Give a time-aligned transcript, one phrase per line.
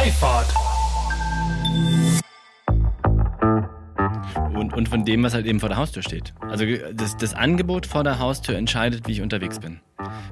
[0.00, 0.54] Freifahrt.
[4.54, 6.32] Und, und von dem, was halt eben vor der Haustür steht.
[6.40, 9.80] Also das, das Angebot vor der Haustür entscheidet, wie ich unterwegs bin.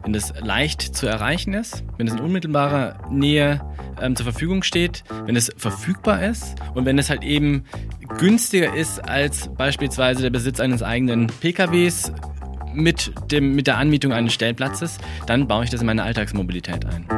[0.05, 3.61] Wenn das leicht zu erreichen ist, wenn es in unmittelbarer Nähe
[4.01, 7.65] ähm, zur Verfügung steht, wenn es verfügbar ist und wenn es halt eben
[8.17, 12.11] günstiger ist als beispielsweise der Besitz eines eigenen PKWs
[12.73, 14.97] mit, dem, mit der Anmietung eines Stellplatzes,
[15.27, 17.18] dann baue ich das in meine Alltagsmobilität ein.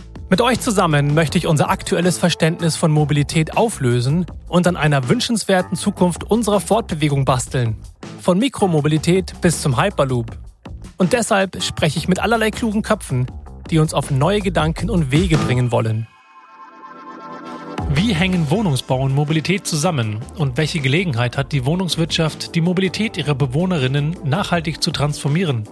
[0.31, 5.75] Mit euch zusammen möchte ich unser aktuelles Verständnis von Mobilität auflösen und an einer wünschenswerten
[5.75, 7.75] Zukunft unserer Fortbewegung basteln.
[8.21, 10.39] Von Mikromobilität bis zum Hyperloop.
[10.97, 13.27] Und deshalb spreche ich mit allerlei klugen Köpfen,
[13.69, 16.07] die uns auf neue Gedanken und Wege bringen wollen.
[17.89, 20.21] Wie hängen Wohnungsbau und Mobilität zusammen?
[20.37, 25.65] Und welche Gelegenheit hat die Wohnungswirtschaft, die Mobilität ihrer Bewohnerinnen nachhaltig zu transformieren?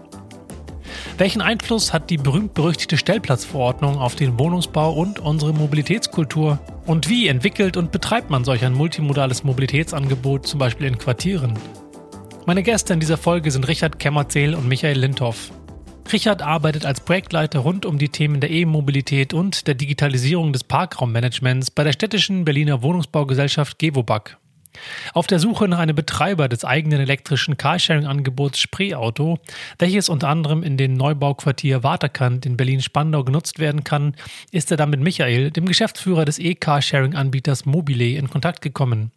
[1.18, 6.60] Welchen Einfluss hat die berühmt-berüchtigte Stellplatzverordnung auf den Wohnungsbau und unsere Mobilitätskultur?
[6.86, 11.54] Und wie entwickelt und betreibt man solch ein multimodales Mobilitätsangebot, zum Beispiel in Quartieren?
[12.46, 15.52] Meine Gäste in dieser Folge sind Richard Kemmerzähl und Michael Lindhoff.
[16.12, 21.70] Richard arbeitet als Projektleiter rund um die Themen der E-Mobilität und der Digitalisierung des Parkraummanagements
[21.70, 24.39] bei der städtischen Berliner Wohnungsbaugesellschaft Gewobag.
[25.14, 29.40] Auf der Suche nach einem Betreiber des eigenen elektrischen Carsharing-Angebots Spreeauto,
[29.78, 34.16] welches unter anderem in den Neubauquartier Waterkant in Berlin-Spandau genutzt werden kann,
[34.52, 39.12] ist er dann mit Michael, dem Geschäftsführer des E-Carsharing-Anbieters Mobile, in Kontakt gekommen.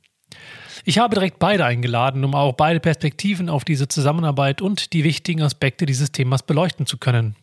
[0.85, 5.43] Ich habe direkt beide eingeladen, um auch beide Perspektiven auf diese Zusammenarbeit und die wichtigen
[5.43, 7.37] Aspekte dieses Themas beleuchten zu können.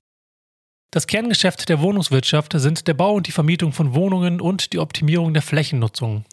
[0.92, 5.34] Das Kerngeschäft der Wohnungswirtschaft sind der Bau und die Vermietung von Wohnungen und die Optimierung
[5.34, 6.26] der Flächennutzung.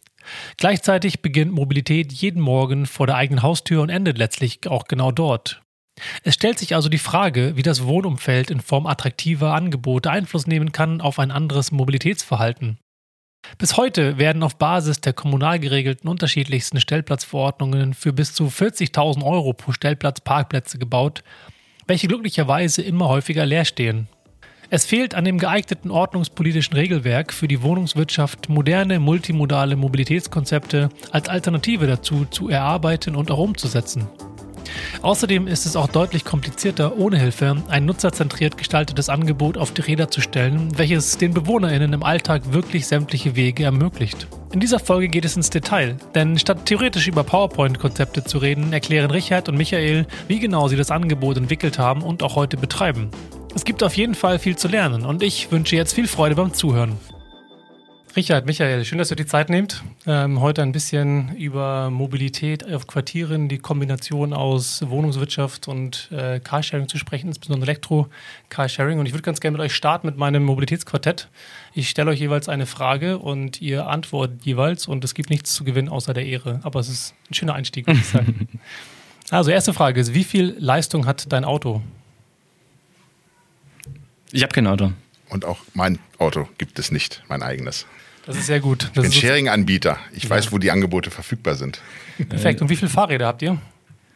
[0.56, 5.62] Gleichzeitig beginnt Mobilität jeden Morgen vor der eigenen Haustür und endet letztlich auch genau dort.
[6.22, 10.72] Es stellt sich also die Frage, wie das Wohnumfeld in Form attraktiver Angebote Einfluss nehmen
[10.72, 12.78] kann auf ein anderes Mobilitätsverhalten.
[13.58, 19.52] Bis heute werden auf Basis der kommunal geregelten unterschiedlichsten Stellplatzverordnungen für bis zu 40.000 Euro
[19.52, 21.22] pro Stellplatz Parkplätze gebaut,
[21.86, 24.08] welche glücklicherweise immer häufiger leer stehen.
[24.68, 31.86] Es fehlt an dem geeigneten ordnungspolitischen Regelwerk für die Wohnungswirtschaft moderne multimodale Mobilitätskonzepte als Alternative
[31.86, 34.08] dazu zu erarbeiten und auch umzusetzen.
[35.02, 40.10] Außerdem ist es auch deutlich komplizierter, ohne Hilfe ein nutzerzentriert gestaltetes Angebot auf die Räder
[40.10, 44.26] zu stellen, welches den BewohnerInnen im Alltag wirklich sämtliche Wege ermöglicht.
[44.52, 49.12] In dieser Folge geht es ins Detail, denn statt theoretisch über PowerPoint-Konzepte zu reden, erklären
[49.12, 53.10] Richard und Michael, wie genau sie das Angebot entwickelt haben und auch heute betreiben.
[53.56, 56.52] Es gibt auf jeden Fall viel zu lernen und ich wünsche jetzt viel Freude beim
[56.52, 56.98] Zuhören.
[58.14, 59.82] Richard, Michael, schön, dass ihr die Zeit nehmt.
[60.06, 66.86] Ähm, heute ein bisschen über Mobilität auf Quartieren, die Kombination aus Wohnungswirtschaft und äh, Carsharing
[66.86, 68.98] zu sprechen, insbesondere Elektro-Carsharing.
[68.98, 71.30] Und ich würde ganz gerne mit euch starten mit meinem Mobilitätsquartett.
[71.72, 75.64] Ich stelle euch jeweils eine Frage und ihr antwortet jeweils und es gibt nichts zu
[75.64, 76.60] gewinnen außer der Ehre.
[76.62, 78.48] Aber es ist ein schöner Einstieg, würde ich sagen.
[79.30, 81.80] also, erste Frage ist: Wie viel Leistung hat dein Auto?
[84.32, 84.92] Ich habe kein Auto.
[85.28, 87.86] Und auch mein Auto gibt es nicht, mein eigenes.
[88.26, 88.90] Das ist sehr gut.
[88.94, 89.98] Das ich bin Sharing-Anbieter.
[90.12, 90.30] Ich ja.
[90.30, 91.80] weiß, wo die Angebote verfügbar sind.
[92.28, 92.60] Perfekt.
[92.60, 93.58] Und wie viele Fahrräder habt ihr?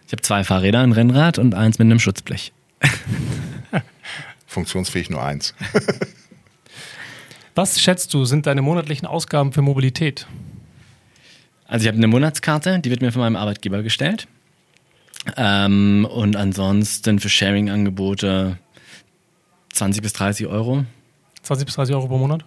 [0.07, 2.53] Ich habe zwei Fahrräder, ein Rennrad und eins mit einem Schutzblech.
[4.47, 5.55] Funktionsfähig nur eins.
[7.55, 10.27] Was schätzt du, sind deine monatlichen Ausgaben für Mobilität?
[11.69, 14.27] Also ich habe eine Monatskarte, die wird mir von meinem Arbeitgeber gestellt.
[15.37, 18.59] Ähm, und ansonsten für Sharing-Angebote
[19.73, 20.85] 20 bis 30 Euro.
[21.43, 22.45] 20 bis 30 Euro pro Monat?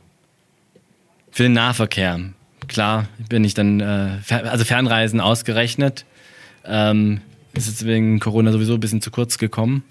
[1.31, 2.19] Für den Nahverkehr.
[2.67, 6.06] Klar, bin ich dann, äh, also Fernreisen ausgerechnet.
[6.66, 7.21] Ähm,
[7.53, 9.83] ist jetzt wegen Corona sowieso ein bisschen zu kurz gekommen.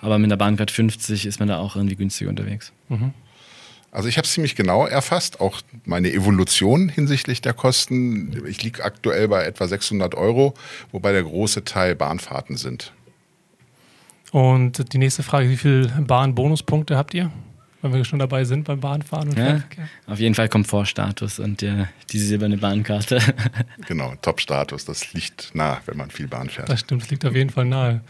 [0.00, 2.72] Aber mit der Bahncard 50 ist man da auch irgendwie günstiger unterwegs.
[2.88, 3.12] Mhm.
[3.90, 8.44] Also ich habe es ziemlich genau erfasst, auch meine Evolution hinsichtlich der Kosten.
[8.46, 10.52] Ich liege aktuell bei etwa 600 Euro,
[10.92, 12.92] wobei der große Teil Bahnfahrten sind.
[14.32, 17.30] Und die nächste Frage, wie viele Bahnbonuspunkte habt ihr?
[17.82, 19.62] Wenn wir schon dabei sind beim Bahnfahren und ja,
[20.06, 23.20] Auf jeden Fall Komfortstatus und äh, die silberne Bahnkarte.
[23.86, 26.68] genau, Top-Status, das liegt nah, wenn man viel Bahn fährt.
[26.68, 28.00] Das stimmt, das liegt auf jeden Fall nahe.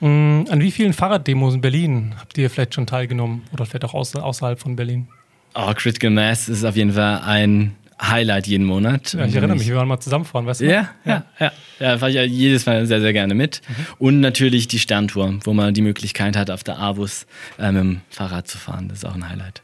[0.00, 3.94] Mhm, an wie vielen Fahrraddemos in Berlin habt ihr vielleicht schon teilgenommen oder vielleicht auch
[3.94, 5.08] außer, außerhalb von Berlin?
[5.54, 9.12] Oh, Critical Mass ist auf jeden Fall ein Highlight jeden Monat.
[9.12, 10.70] Ja, ich erinnere mich, wir waren mal zusammenfahren, weißt du?
[10.70, 11.52] Ja, ja, ja.
[11.78, 13.60] Ja, fahre ich ja jedes Mal sehr, sehr gerne mit.
[13.68, 13.86] Mhm.
[13.98, 17.26] Und natürlich die Sterntour, wo man die Möglichkeit hat, auf der Avus
[17.58, 18.88] äh, mit dem Fahrrad zu fahren.
[18.88, 19.62] Das ist auch ein Highlight.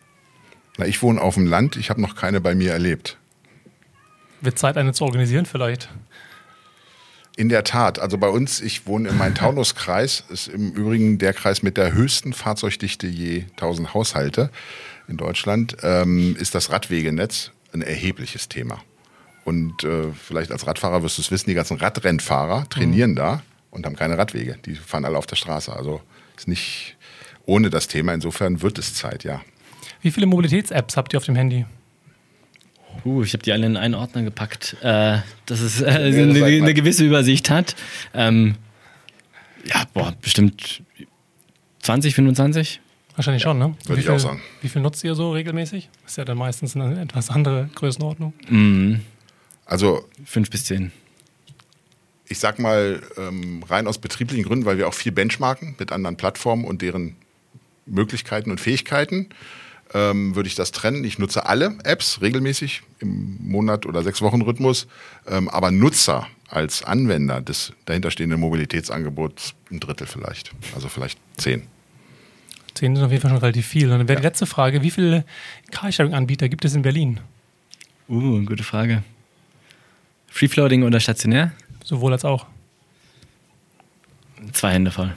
[0.79, 3.19] Na, ich wohne auf dem Land, ich habe noch keine bei mir erlebt.
[4.41, 5.89] Wird Zeit, eine zu organisieren vielleicht?
[7.37, 7.99] In der Tat.
[7.99, 12.33] Also bei uns, ich wohne im Main-Taunus-Kreis, ist im Übrigen der Kreis mit der höchsten
[12.33, 14.51] Fahrzeugdichte je 1000 Haushalte
[15.09, 18.81] in Deutschland, ähm, ist das Radwegenetz ein erhebliches Thema.
[19.45, 23.17] Und äh, vielleicht als Radfahrer wirst du es wissen, die ganzen Radrennfahrer trainieren mhm.
[23.17, 24.59] da und haben keine Radwege.
[24.67, 25.73] Die fahren alle auf der Straße.
[25.73, 26.03] Also
[26.37, 26.97] ist nicht
[27.47, 28.13] ohne das Thema.
[28.13, 29.41] Insofern wird es Zeit, ja.
[30.03, 31.65] Wie viele Mobilitäts-Apps habt ihr auf dem Handy?
[33.05, 36.75] Uh, ich habe die alle in einen Ordner gepackt, äh, dass es äh, eine, eine,
[36.75, 37.75] gewisse Übersicht hat.
[38.13, 38.57] Ähm,
[39.65, 40.83] ja, boah, bestimmt
[41.81, 42.81] 20, 25.
[43.19, 43.75] Wahrscheinlich schon, ne?
[43.87, 44.41] Würde ich auch sagen.
[44.61, 45.89] Wie viel nutzt ihr so regelmäßig?
[46.07, 48.33] Ist ja dann meistens eine etwas andere Größenordnung.
[48.49, 49.01] Mhm.
[49.67, 50.09] Also.
[50.25, 50.93] Fünf bis zehn.
[52.29, 56.17] Ich sag mal, ähm, rein aus betrieblichen Gründen, weil wir auch viel benchmarken mit anderen
[56.17, 57.17] Plattformen und deren
[57.87, 59.31] Möglichkeiten und Fähigkeiten,
[59.95, 61.03] ähm, würde ich das trennen.
[61.03, 64.87] Ich nutze alle Apps regelmäßig im Monat- oder sechs Wochen Rhythmus,
[65.27, 71.65] ähm, aber Nutzer als Anwender des dahinterstehenden Mobilitätsangebots ein Drittel vielleicht, also vielleicht zehn.
[72.79, 73.91] Zehn sind auf jeden Fall schon relativ viel.
[73.91, 75.25] Und dann wäre die letzte Frage: Wie viele
[75.73, 77.19] Carsharing-Anbieter gibt es in Berlin?
[78.09, 79.03] Uh, gute Frage.
[80.29, 81.51] Free-Floating oder stationär?
[81.83, 82.47] Sowohl als auch.
[84.53, 85.13] Zwei Hände voll.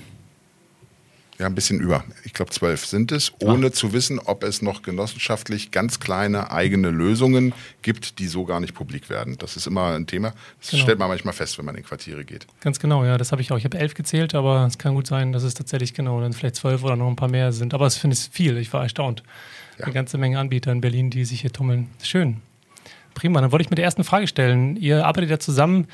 [1.41, 2.03] Ja, ein bisschen über.
[2.23, 3.71] Ich glaube, zwölf sind es, ohne Ach.
[3.71, 8.75] zu wissen, ob es noch genossenschaftlich ganz kleine eigene Lösungen gibt, die so gar nicht
[8.75, 9.39] publik werden.
[9.39, 10.33] Das ist immer ein Thema.
[10.59, 10.83] Das genau.
[10.83, 12.45] stellt man manchmal fest, wenn man in Quartiere geht.
[12.59, 13.57] Ganz genau, ja, das habe ich auch.
[13.57, 16.57] Ich habe elf gezählt, aber es kann gut sein, dass es tatsächlich genau dann vielleicht
[16.57, 17.73] zwölf oder noch ein paar mehr sind.
[17.73, 18.57] Aber es finde ich viel.
[18.57, 19.23] Ich war erstaunt.
[19.79, 19.85] Ja.
[19.85, 21.89] Eine ganze Menge Anbieter in Berlin, die sich hier tummeln.
[22.03, 22.37] Schön.
[23.15, 24.77] Prima, dann wollte ich mit der ersten Frage stellen.
[24.77, 25.87] Ihr arbeitet ja zusammen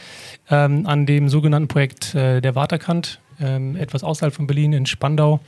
[0.50, 5.40] ähm, an dem sogenannten Projekt äh, der Waterkant ähm, etwas außerhalb von Berlin in Spandau.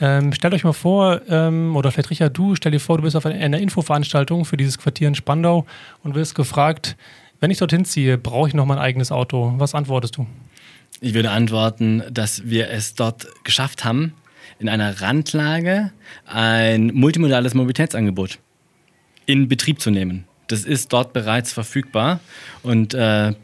[0.00, 3.16] Ähm, stellt euch mal vor, ähm, oder vielleicht Richard, du, stell dir vor, du bist
[3.16, 5.66] auf einer Infoveranstaltung für dieses Quartier in Spandau
[6.02, 6.96] und wirst gefragt,
[7.40, 9.54] wenn ich dorthin ziehe, brauche ich noch mein eigenes Auto.
[9.58, 10.26] Was antwortest du?
[11.00, 14.14] Ich würde antworten, dass wir es dort geschafft haben,
[14.58, 15.90] in einer Randlage
[16.26, 18.38] ein multimodales Mobilitätsangebot
[19.26, 20.24] in Betrieb zu nehmen.
[20.46, 22.20] Das ist dort bereits verfügbar
[22.62, 23.34] und äh,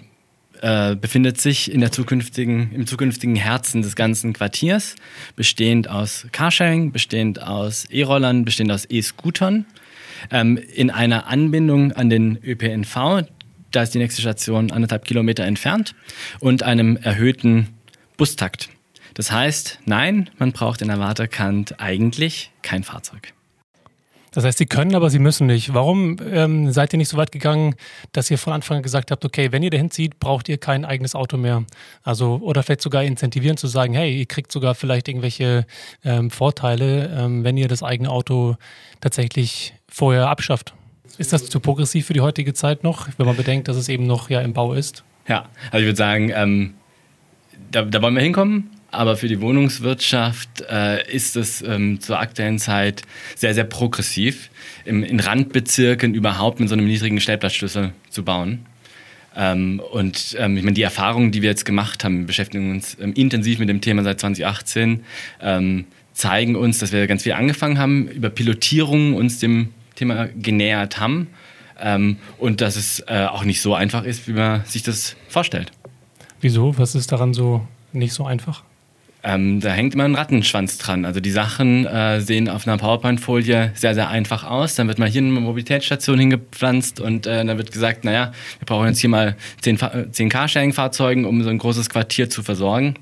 [0.60, 4.96] äh, befindet sich in der zukünftigen, im zukünftigen Herzen des ganzen Quartiers,
[5.36, 9.66] bestehend aus Carsharing, bestehend aus E-Rollern, bestehend aus E-Scootern,
[10.30, 13.24] ähm, in einer Anbindung an den ÖPNV,
[13.70, 15.94] da ist die nächste Station anderthalb Kilometer entfernt,
[16.40, 17.68] und einem erhöhten
[18.16, 18.68] Bustakt.
[19.14, 23.32] Das heißt, nein, man braucht in der Waterkant eigentlich kein Fahrzeug.
[24.32, 25.74] Das heißt, Sie können, aber Sie müssen nicht.
[25.74, 27.74] Warum ähm, seid ihr nicht so weit gegangen,
[28.12, 30.84] dass ihr von Anfang an gesagt habt, okay, wenn ihr dahin zieht, braucht ihr kein
[30.84, 31.64] eigenes Auto mehr?
[32.02, 35.66] Also, oder vielleicht sogar incentivieren zu sagen, hey, ihr kriegt sogar vielleicht irgendwelche
[36.04, 38.56] ähm, Vorteile, ähm, wenn ihr das eigene Auto
[39.00, 40.74] tatsächlich vorher abschafft.
[41.18, 44.06] Ist das zu progressiv für die heutige Zeit noch, wenn man bedenkt, dass es eben
[44.06, 45.04] noch ja im Bau ist?
[45.28, 46.74] Ja, also ich würde sagen, ähm,
[47.70, 48.70] da, da wollen wir hinkommen.
[48.90, 53.02] Aber für die Wohnungswirtschaft äh, ist es ähm, zur aktuellen Zeit
[53.36, 54.50] sehr, sehr progressiv,
[54.84, 58.66] im, in Randbezirken überhaupt mit so einem niedrigen Stellplatzschlüssel zu bauen.
[59.36, 63.12] Ähm, und ähm, ich meine, die Erfahrungen, die wir jetzt gemacht haben, beschäftigen uns ähm,
[63.12, 65.04] intensiv mit dem Thema seit 2018,
[65.40, 70.98] ähm, zeigen uns, dass wir ganz viel angefangen haben, über Pilotierungen uns dem Thema genähert
[70.98, 71.28] haben
[71.78, 75.70] ähm, und dass es äh, auch nicht so einfach ist, wie man sich das vorstellt.
[76.40, 76.76] Wieso?
[76.78, 78.64] Was ist daran so nicht so einfach?
[79.22, 81.04] Ähm, da hängt immer ein Rattenschwanz dran.
[81.04, 84.76] Also die Sachen äh, sehen auf einer PowerPoint-Folie sehr, sehr einfach aus.
[84.76, 88.88] Dann wird mal hier eine Mobilitätsstation hingepflanzt und äh, dann wird gesagt, naja, wir brauchen
[88.88, 89.78] jetzt hier mal zehn,
[90.10, 92.94] zehn Carsharing-Fahrzeugen, um so ein großes Quartier zu versorgen.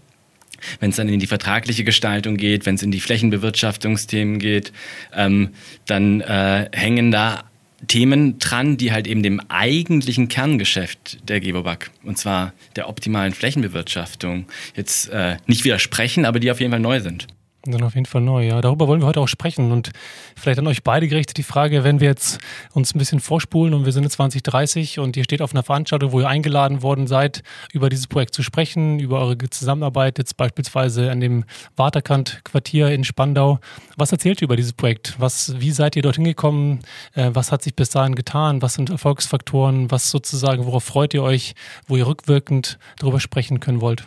[0.80, 4.72] Wenn es dann in die vertragliche Gestaltung geht, wenn es in die Flächenbewirtschaftungsthemen geht,
[5.14, 5.50] ähm,
[5.87, 7.44] dann äh, hängen da
[7.87, 14.47] Themen dran, die halt eben dem eigentlichen Kerngeschäft der Gebobag, und zwar der optimalen Flächenbewirtschaftung,
[14.75, 17.28] jetzt äh, nicht widersprechen, aber die auf jeden Fall neu sind.
[17.64, 18.60] Dann auf jeden Fall neu, ja.
[18.60, 19.72] Darüber wollen wir heute auch sprechen.
[19.72, 19.90] Und
[20.36, 22.38] vielleicht an euch beide gerichtet die Frage, wenn wir jetzt
[22.72, 26.12] uns ein bisschen vorspulen und wir sind jetzt 2030 und ihr steht auf einer Veranstaltung,
[26.12, 31.10] wo ihr eingeladen worden seid, über dieses Projekt zu sprechen, über eure Zusammenarbeit, jetzt beispielsweise
[31.10, 31.44] an dem
[31.76, 33.58] Waterkant-Quartier in Spandau.
[33.96, 35.16] Was erzählt ihr über dieses Projekt?
[35.18, 36.80] Was, wie seid ihr dorthin gekommen?
[37.14, 38.62] Äh, was hat sich bis dahin getan?
[38.62, 39.90] Was sind Erfolgsfaktoren?
[39.90, 41.54] Was sozusagen, worauf freut ihr euch,
[41.88, 44.06] wo ihr rückwirkend darüber sprechen können wollt?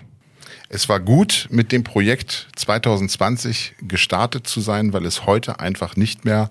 [0.74, 6.24] Es war gut, mit dem Projekt 2020 gestartet zu sein, weil es heute einfach nicht
[6.24, 6.50] mehr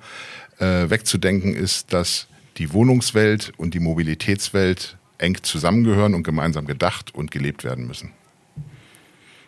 [0.59, 2.27] äh, wegzudenken ist, dass
[2.59, 8.11] die Wohnungswelt und die Mobilitätswelt eng zusammengehören und gemeinsam gedacht und gelebt werden müssen.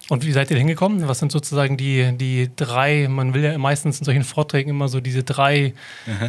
[0.09, 1.07] Und wie seid ihr hingekommen?
[1.07, 5.00] Was sind sozusagen die, die drei, man will ja meistens in solchen Vorträgen immer so
[5.00, 5.75] diese drei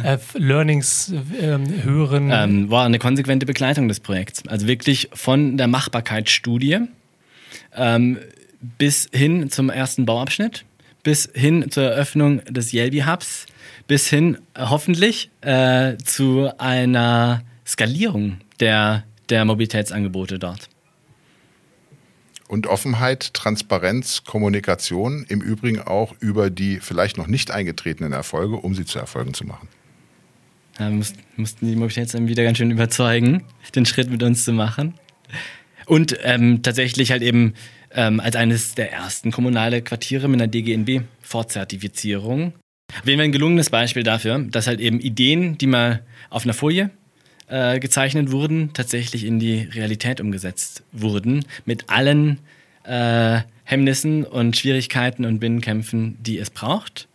[0.04, 2.30] äh, Learnings äh, hören.
[2.30, 4.46] Ähm, war eine konsequente Begleitung des Projekts.
[4.48, 6.88] Also wirklich von der Machbarkeitsstudie
[7.74, 8.18] ähm,
[8.78, 10.64] bis hin zum ersten Bauabschnitt,
[11.02, 13.46] bis hin zur Eröffnung des Yelby Hubs,
[13.86, 20.68] bis hin äh, hoffentlich äh, zu einer Skalierung der, der Mobilitätsangebote dort.
[22.46, 28.74] Und Offenheit, Transparenz, Kommunikation, im Übrigen auch über die vielleicht noch nicht eingetretenen Erfolge, um
[28.74, 29.68] sie zu Erfolgen zu machen.
[30.78, 33.44] Ja, wir mussten, mussten die Mobilitätsanbieter ganz schön überzeugen,
[33.74, 34.94] den Schritt mit uns zu machen.
[35.86, 37.54] Und ähm, tatsächlich halt eben
[37.94, 42.54] ähm, als eines der ersten kommunale Quartiere mit einer DGNB-Vorzertifizierung.
[43.02, 46.90] Wählen wir ein gelungenes Beispiel dafür, dass halt eben Ideen, die mal auf einer Folie
[47.48, 52.38] äh, gezeichnet wurden, tatsächlich in die Realität umgesetzt wurden, mit allen
[52.84, 57.08] äh, Hemmnissen und Schwierigkeiten und Binnenkämpfen, die es braucht.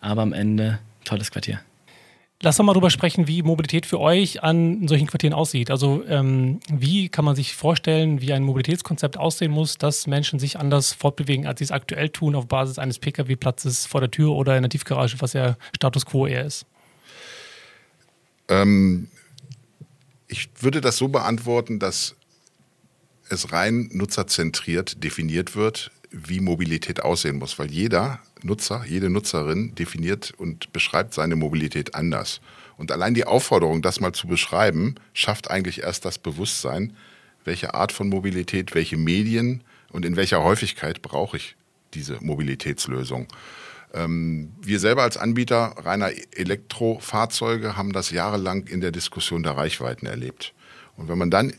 [0.00, 1.60] Aber am Ende tolles Quartier.
[2.40, 5.72] Lass doch mal darüber sprechen, wie Mobilität für euch an solchen Quartieren aussieht.
[5.72, 10.56] Also ähm, wie kann man sich vorstellen, wie ein Mobilitätskonzept aussehen muss, dass Menschen sich
[10.56, 14.56] anders fortbewegen, als sie es aktuell tun, auf Basis eines Pkw-Platzes vor der Tür oder
[14.56, 16.64] in der Tiefgarage, was ja Status quo eher ist?
[18.48, 19.08] Ähm,
[20.28, 22.14] ich würde das so beantworten, dass
[23.30, 30.32] es rein nutzerzentriert definiert wird, wie Mobilität aussehen muss, weil jeder Nutzer, jede Nutzerin definiert
[30.36, 32.40] und beschreibt seine Mobilität anders.
[32.76, 36.94] Und allein die Aufforderung, das mal zu beschreiben, schafft eigentlich erst das Bewusstsein,
[37.44, 41.56] welche Art von Mobilität, welche Medien und in welcher Häufigkeit brauche ich
[41.94, 43.26] diese Mobilitätslösung.
[43.94, 50.06] Ähm, wir selber als Anbieter reiner Elektrofahrzeuge haben das jahrelang in der Diskussion der Reichweiten
[50.06, 50.52] erlebt.
[50.96, 51.52] Und wenn man dann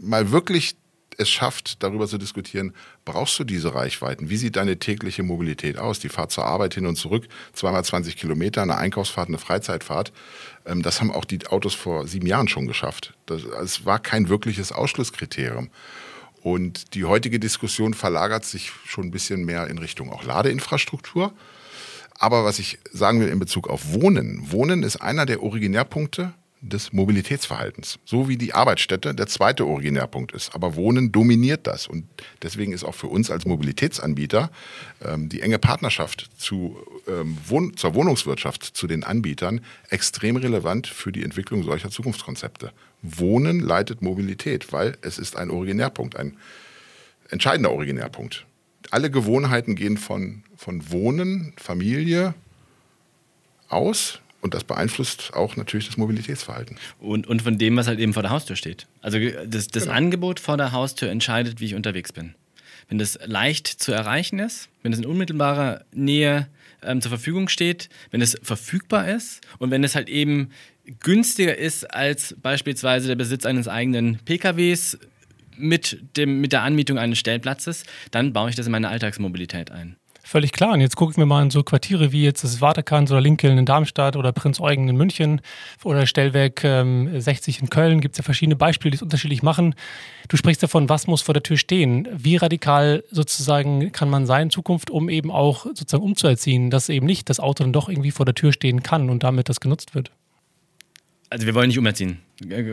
[0.00, 0.76] mal wirklich
[1.18, 2.72] es schafft, darüber zu diskutieren,
[3.04, 4.30] brauchst du diese Reichweiten?
[4.30, 5.98] Wie sieht deine tägliche Mobilität aus?
[5.98, 10.12] Die Fahrt zur Arbeit hin und zurück, zweimal 20 Kilometer, eine Einkaufsfahrt, eine Freizeitfahrt.
[10.64, 13.14] Ähm, das haben auch die Autos vor sieben Jahren schon geschafft.
[13.26, 15.70] Das, es war kein wirkliches Ausschlusskriterium.
[16.40, 21.32] Und die heutige Diskussion verlagert sich schon ein bisschen mehr in Richtung auch Ladeinfrastruktur.
[22.16, 26.92] Aber was ich sagen will in Bezug auf Wohnen, Wohnen ist einer der Originärpunkte des
[26.92, 27.98] Mobilitätsverhaltens.
[28.04, 30.54] So wie die Arbeitsstätte der zweite Originärpunkt ist.
[30.54, 31.86] Aber Wohnen dominiert das.
[31.86, 32.06] Und
[32.42, 34.50] deswegen ist auch für uns als Mobilitätsanbieter
[35.04, 41.12] ähm, die enge Partnerschaft zu, ähm, Wohn zur Wohnungswirtschaft, zu den Anbietern extrem relevant für
[41.12, 42.72] die Entwicklung solcher Zukunftskonzepte.
[43.02, 46.36] Wohnen leitet Mobilität, weil es ist ein Originärpunkt, ein
[47.30, 48.46] entscheidender Originärpunkt
[48.90, 52.34] alle Gewohnheiten gehen von, von Wohnen, Familie
[53.68, 54.20] aus.
[54.40, 56.78] Und das beeinflusst auch natürlich das Mobilitätsverhalten.
[57.00, 58.86] Und, und von dem, was halt eben vor der Haustür steht.
[59.02, 59.94] Also das, das genau.
[59.94, 62.34] Angebot vor der Haustür entscheidet, wie ich unterwegs bin.
[62.88, 66.48] Wenn das leicht zu erreichen ist, wenn es in unmittelbarer Nähe
[66.82, 70.50] ähm, zur Verfügung steht, wenn es verfügbar ist und wenn es halt eben
[71.00, 74.98] günstiger ist als beispielsweise der Besitz eines eigenen PKWs,
[75.58, 79.96] mit, dem, mit der Anmietung eines Stellplatzes, dann baue ich das in meine Alltagsmobilität ein.
[80.28, 80.74] Völlig klar.
[80.74, 83.64] Und jetzt gucken wir mal in so Quartiere wie jetzt das Waterkant oder Lincoln in
[83.64, 85.40] Darmstadt oder Prinz Eugen in München
[85.84, 88.02] oder Stellwerk ähm, 60 in Köln.
[88.02, 89.74] Gibt es ja verschiedene Beispiele, die es unterschiedlich machen.
[90.28, 92.06] Du sprichst davon, was muss vor der Tür stehen.
[92.12, 97.06] Wie radikal sozusagen kann man sein in Zukunft, um eben auch sozusagen umzuerziehen, dass eben
[97.06, 99.94] nicht das Auto dann doch irgendwie vor der Tür stehen kann und damit das genutzt
[99.94, 100.10] wird?
[101.30, 102.18] Also wir wollen nicht umerziehen,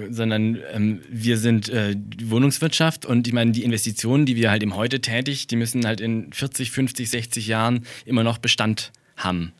[0.10, 4.76] sondern ähm, wir sind äh, Wohnungswirtschaft und ich meine, die Investitionen, die wir halt eben
[4.76, 9.52] heute tätig, die müssen halt in 40, 50, 60 Jahren immer noch Bestand haben.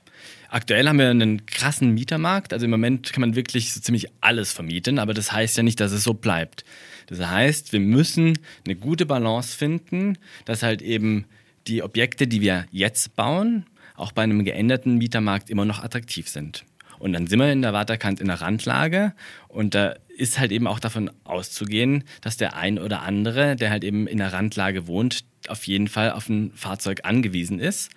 [0.50, 4.54] Aktuell haben wir einen krassen Mietermarkt, also im Moment kann man wirklich so ziemlich alles
[4.54, 6.64] vermieten, aber das heißt ja nicht, dass es so bleibt.
[7.08, 11.26] Das heißt, wir müssen eine gute Balance finden, dass halt eben
[11.68, 16.64] die Objekte, die wir jetzt bauen, auch bei einem geänderten Mietermarkt immer noch attraktiv sind.
[17.06, 19.14] Und dann sind wir in der Waterkant in der Randlage
[19.48, 23.84] und da ist halt eben auch davon auszugehen, dass der ein oder andere, der halt
[23.84, 27.92] eben in der Randlage wohnt, auf jeden Fall auf ein Fahrzeug angewiesen ist.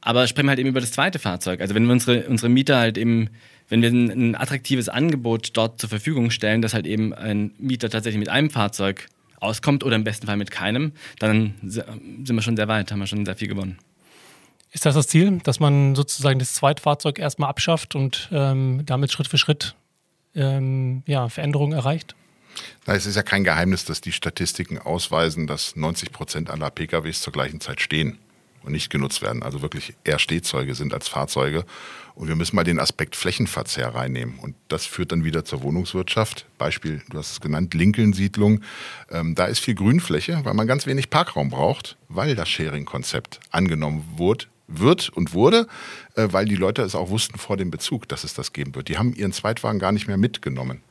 [0.00, 1.60] Aber sprechen wir halt eben über das zweite Fahrzeug.
[1.60, 3.28] Also wenn wir unsere, unsere Mieter halt eben,
[3.68, 7.90] wenn wir ein, ein attraktives Angebot dort zur Verfügung stellen, dass halt eben ein Mieter
[7.90, 9.06] tatsächlich mit einem Fahrzeug
[9.38, 13.06] auskommt oder im besten Fall mit keinem, dann sind wir schon sehr weit, haben wir
[13.06, 13.76] schon sehr viel gewonnen.
[14.74, 19.28] Ist das das Ziel, dass man sozusagen das Zweitfahrzeug erstmal abschafft und ähm, damit Schritt
[19.28, 19.76] für Schritt
[20.34, 22.16] ähm, ja, Veränderungen erreicht?
[22.84, 27.20] Na, es ist ja kein Geheimnis, dass die Statistiken ausweisen, dass 90 Prozent aller PKWs
[27.20, 28.18] zur gleichen Zeit stehen
[28.64, 29.44] und nicht genutzt werden.
[29.44, 31.64] Also wirklich eher Stehzeuge sind als Fahrzeuge.
[32.16, 34.40] Und wir müssen mal den Aspekt Flächenverzehr reinnehmen.
[34.40, 36.46] Und das führt dann wieder zur Wohnungswirtschaft.
[36.58, 38.60] Beispiel, du hast es genannt, Lincoln-Siedlung.
[39.10, 44.04] Ähm, da ist viel Grünfläche, weil man ganz wenig Parkraum braucht, weil das Sharing-Konzept angenommen
[44.16, 45.66] wurde, wird und wurde,
[46.14, 48.88] äh, weil die Leute es auch wussten vor dem Bezug, dass es das geben wird.
[48.88, 50.82] Die haben ihren Zweitwagen gar nicht mehr mitgenommen.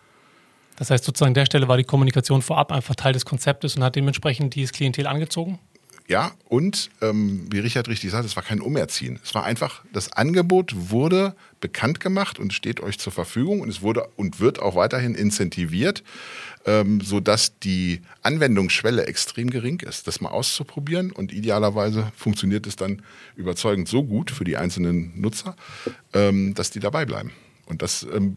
[0.76, 3.84] Das heißt, sozusagen an der Stelle war die Kommunikation vorab einfach Teil des Konzeptes und
[3.84, 5.60] hat dementsprechend dieses Klientel angezogen?
[6.08, 9.20] Ja, und ähm, wie Richard richtig sagt, es war kein Umerziehen.
[9.24, 13.82] Es war einfach, das Angebot wurde bekannt gemacht und steht euch zur Verfügung und es
[13.82, 16.04] wurde und wird auch weiterhin incentiviert,
[16.66, 23.02] ähm, sodass die Anwendungsschwelle extrem gering ist, das mal auszuprobieren und idealerweise funktioniert es dann
[23.38, 25.56] überzeugend so gut für die einzelnen Nutzer,
[26.14, 27.32] ähm, dass die dabei bleiben.
[27.66, 28.36] Und das ähm,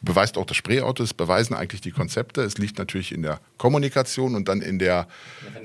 [0.00, 2.42] beweist auch das Spreeauto, es beweisen eigentlich die Konzepte.
[2.42, 5.08] Es liegt natürlich in der Kommunikation und dann in der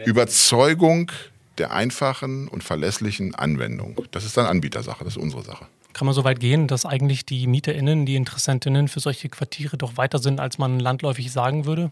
[0.05, 1.11] Überzeugung
[1.57, 3.95] der einfachen und verlässlichen Anwendung.
[4.11, 5.65] Das ist dann Anbietersache, das ist unsere Sache.
[5.93, 9.95] Kann man so weit gehen, dass eigentlich die MieterInnen, die Interessentinnen für solche Quartiere doch
[9.95, 11.91] weiter sind, als man landläufig sagen würde?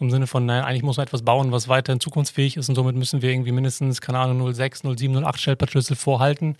[0.00, 2.94] Im Sinne von, naja, eigentlich muss man etwas bauen, was weiterhin zukunftsfähig ist und somit
[2.94, 6.56] müssen wir irgendwie mindestens, keine Ahnung, 06, 07, 08 Stellplatzschlüssel vorhalten,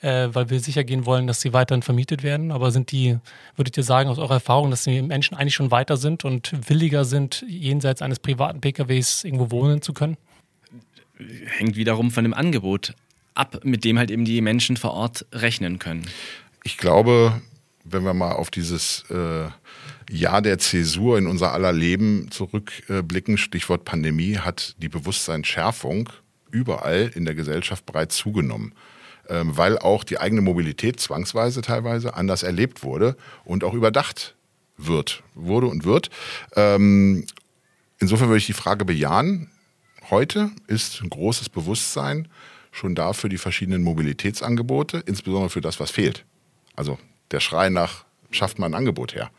[0.00, 2.50] äh, weil wir sicher gehen wollen, dass sie weiterhin vermietet werden.
[2.50, 3.18] Aber sind die,
[3.54, 7.04] würdet ihr sagen, aus eurer Erfahrung, dass die Menschen eigentlich schon weiter sind und williger
[7.04, 10.16] sind, jenseits eines privaten PKWs irgendwo wohnen zu können?
[11.46, 12.94] Hängt wiederum von dem Angebot
[13.34, 16.06] ab, mit dem halt eben die Menschen vor Ort rechnen können.
[16.64, 17.40] Ich glaube,
[17.84, 19.48] wenn wir mal auf dieses äh,
[20.10, 26.10] Jahr der Zäsur in unser aller Leben zurückblicken, Stichwort Pandemie, hat die Bewusstseinsschärfung
[26.50, 28.74] überall in der Gesellschaft bereits zugenommen
[29.30, 34.34] ähm, weil auch die eigene Mobilität zwangsweise teilweise anders erlebt wurde und auch überdacht
[34.76, 36.10] wird, wurde und wird.
[36.56, 37.26] Ähm,
[37.98, 39.50] insofern würde ich die Frage bejahen.
[40.10, 42.26] Heute ist ein großes Bewusstsein
[42.72, 46.24] schon da für die verschiedenen Mobilitätsangebote, insbesondere für das, was fehlt.
[46.74, 46.98] Also
[47.30, 49.30] der Schrei nach, schafft man ein Angebot her.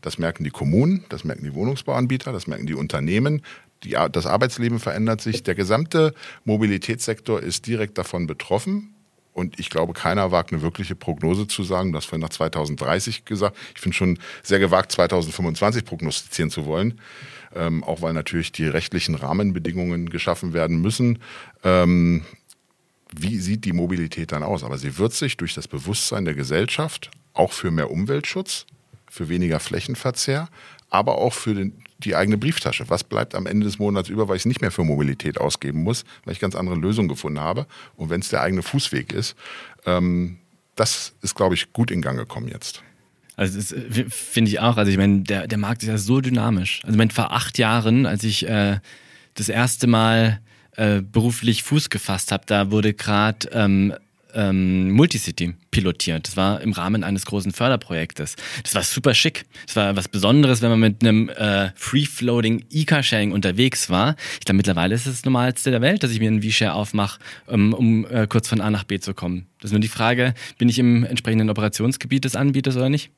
[0.00, 3.42] Das merken die Kommunen, das merken die Wohnungsbauanbieter, das merken die Unternehmen.
[3.84, 5.44] Die, das Arbeitsleben verändert sich.
[5.44, 6.12] Der gesamte
[6.44, 8.95] Mobilitätssektor ist direkt davon betroffen.
[9.36, 11.92] Und ich glaube, keiner wagt eine wirkliche Prognose zu sagen.
[11.92, 13.56] Das vorhin nach 2030 gesagt.
[13.74, 16.98] Ich finde schon sehr gewagt, 2025 prognostizieren zu wollen
[17.56, 21.18] ähm, auch weil natürlich die rechtlichen Rahmenbedingungen geschaffen werden müssen.
[21.64, 22.24] Ähm,
[23.18, 24.62] wie sieht die Mobilität dann aus?
[24.62, 28.66] Aber sie wird sich durch das Bewusstsein der Gesellschaft auch für mehr Umweltschutz,
[29.10, 30.48] für weniger Flächenverzehr,
[30.90, 32.88] aber auch für den, die eigene Brieftasche.
[32.88, 35.82] Was bleibt am Ende des Monats über, weil ich es nicht mehr für Mobilität ausgeben
[35.82, 37.66] muss, weil ich ganz andere Lösungen gefunden habe.
[37.96, 39.36] Und wenn es der eigene Fußweg ist,
[39.86, 40.38] ähm,
[40.74, 42.82] das ist, glaube ich, gut in Gang gekommen jetzt.
[43.36, 44.76] Also das äh, finde ich auch.
[44.76, 46.80] Also ich meine, der, der Markt ist ja so dynamisch.
[46.82, 48.78] Also ich meine, vor acht Jahren, als ich äh,
[49.34, 50.40] das erste Mal
[50.76, 53.94] äh, beruflich Fuß gefasst habe, da wurde gerade ähm,
[54.36, 56.28] ähm, Multicity pilotiert.
[56.28, 58.36] Das war im Rahmen eines großen Förderprojektes.
[58.62, 59.44] Das war super schick.
[59.66, 64.16] Das war was Besonderes, wenn man mit einem äh, Free-Floating E-Car-Sharing unterwegs war.
[64.34, 67.18] Ich glaube, mittlerweile ist es das Normalste der Welt, dass ich mir einen V-Share aufmache,
[67.46, 69.46] um, um äh, kurz von A nach B zu kommen.
[69.60, 73.10] Das ist nur die Frage, bin ich im entsprechenden Operationsgebiet des Anbieters oder nicht?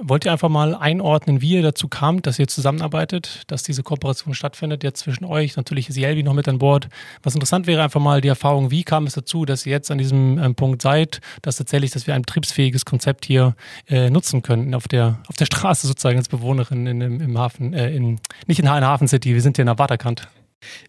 [0.00, 4.34] Wollt ihr einfach mal einordnen, wie ihr dazu kamt, dass ihr zusammenarbeitet, dass diese Kooperation
[4.34, 5.56] stattfindet, jetzt zwischen euch?
[5.56, 6.88] Natürlich ist Jelvi noch mit an Bord.
[7.22, 9.98] Was interessant wäre, einfach mal die Erfahrung, wie kam es dazu, dass ihr jetzt an
[9.98, 13.56] diesem ähm, Punkt seid, dass tatsächlich, dass wir ein betriebsfähiges Konzept hier
[13.88, 17.72] äh, nutzen können, auf der, auf der Straße sozusagen als Bewohnerin in, im, im Hafen,
[17.72, 20.28] äh, in, nicht in einer Hafen City, wir sind hier in der Waterkant.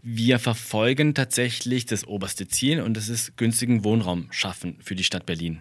[0.01, 5.25] Wir verfolgen tatsächlich das oberste Ziel und das ist günstigen Wohnraum schaffen für die Stadt
[5.25, 5.59] Berlin.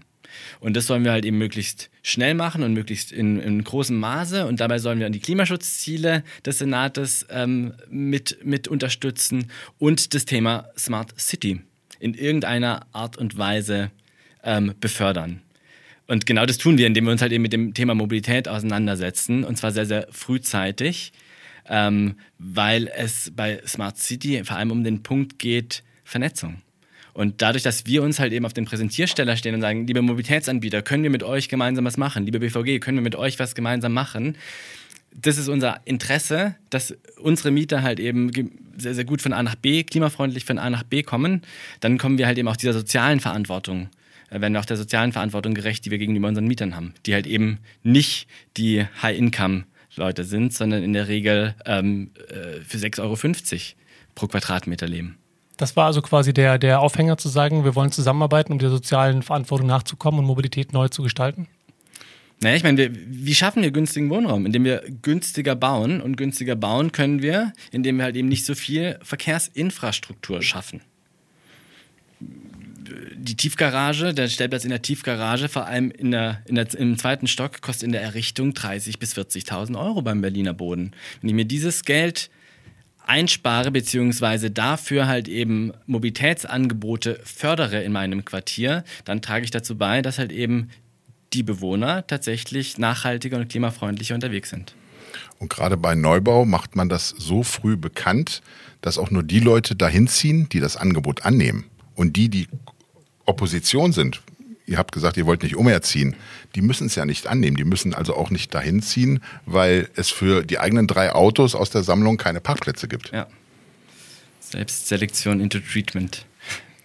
[0.60, 4.46] Und das sollen wir halt eben möglichst schnell machen und möglichst in, in großem Maße.
[4.46, 10.68] Und dabei sollen wir die Klimaschutzziele des Senates ähm, mit, mit unterstützen und das Thema
[10.76, 11.60] Smart City
[11.98, 13.90] in irgendeiner Art und Weise
[14.42, 15.40] ähm, befördern.
[16.06, 19.44] Und genau das tun wir, indem wir uns halt eben mit dem Thema Mobilität auseinandersetzen
[19.44, 21.12] und zwar sehr, sehr frühzeitig,
[21.68, 26.62] ähm, weil es bei Smart City vor allem um den Punkt geht, Vernetzung.
[27.16, 30.82] Und dadurch, dass wir uns halt eben auf den Präsentiersteller stehen und sagen, liebe Mobilitätsanbieter,
[30.82, 32.26] können wir mit euch gemeinsam was machen?
[32.26, 34.36] Liebe BVG, können wir mit euch was gemeinsam machen?
[35.14, 38.30] Das ist unser Interesse, dass unsere Mieter halt eben
[38.76, 41.40] sehr, sehr gut von A nach B, klimafreundlich von A nach B kommen.
[41.80, 43.88] Dann kommen wir halt eben auch dieser sozialen Verantwortung
[44.28, 47.14] äh, werden wir auch der sozialen Verantwortung gerecht, die wir gegenüber unseren Mietern haben, die
[47.14, 53.16] halt eben nicht die High-Income-Leute sind, sondern in der Regel ähm, äh, für 6,50 Euro
[54.14, 55.16] pro Quadratmeter leben.
[55.56, 59.22] Das war also quasi der, der Aufhänger zu sagen, wir wollen zusammenarbeiten, um der sozialen
[59.22, 61.48] Verantwortung nachzukommen und Mobilität neu zu gestalten?
[62.40, 64.44] Naja, ich meine, wie schaffen wir günstigen Wohnraum?
[64.44, 66.02] Indem wir günstiger bauen.
[66.02, 70.82] Und günstiger bauen können wir, indem wir halt eben nicht so viel Verkehrsinfrastruktur schaffen.
[73.16, 77.26] die Tiefgarage, der Stellplatz in der Tiefgarage, vor allem in der, in der, im zweiten
[77.26, 80.92] Stock, kostet in der Errichtung 30.000 bis 40.000 Euro beim Berliner Boden.
[81.20, 82.30] Wenn ich mir dieses Geld
[83.06, 90.02] einspare, beziehungsweise dafür halt eben Mobilitätsangebote fördere in meinem Quartier, dann trage ich dazu bei,
[90.02, 90.68] dass halt eben
[91.32, 94.74] die Bewohner tatsächlich nachhaltiger und klimafreundlicher unterwegs sind.
[95.38, 98.42] Und gerade bei Neubau macht man das so früh bekannt,
[98.80, 101.64] dass auch nur die Leute dahin ziehen, die das Angebot annehmen.
[101.94, 102.48] Und die, die
[103.24, 104.20] Opposition sind,
[104.66, 106.16] ihr habt gesagt, ihr wollt nicht umerziehen,
[106.54, 107.56] die müssen es ja nicht annehmen.
[107.56, 111.70] Die müssen also auch nicht dahin ziehen, weil es für die eigenen drei Autos aus
[111.70, 113.12] der Sammlung keine Parkplätze gibt.
[113.12, 113.26] Ja.
[114.40, 116.26] Selbstselektion into Treatment.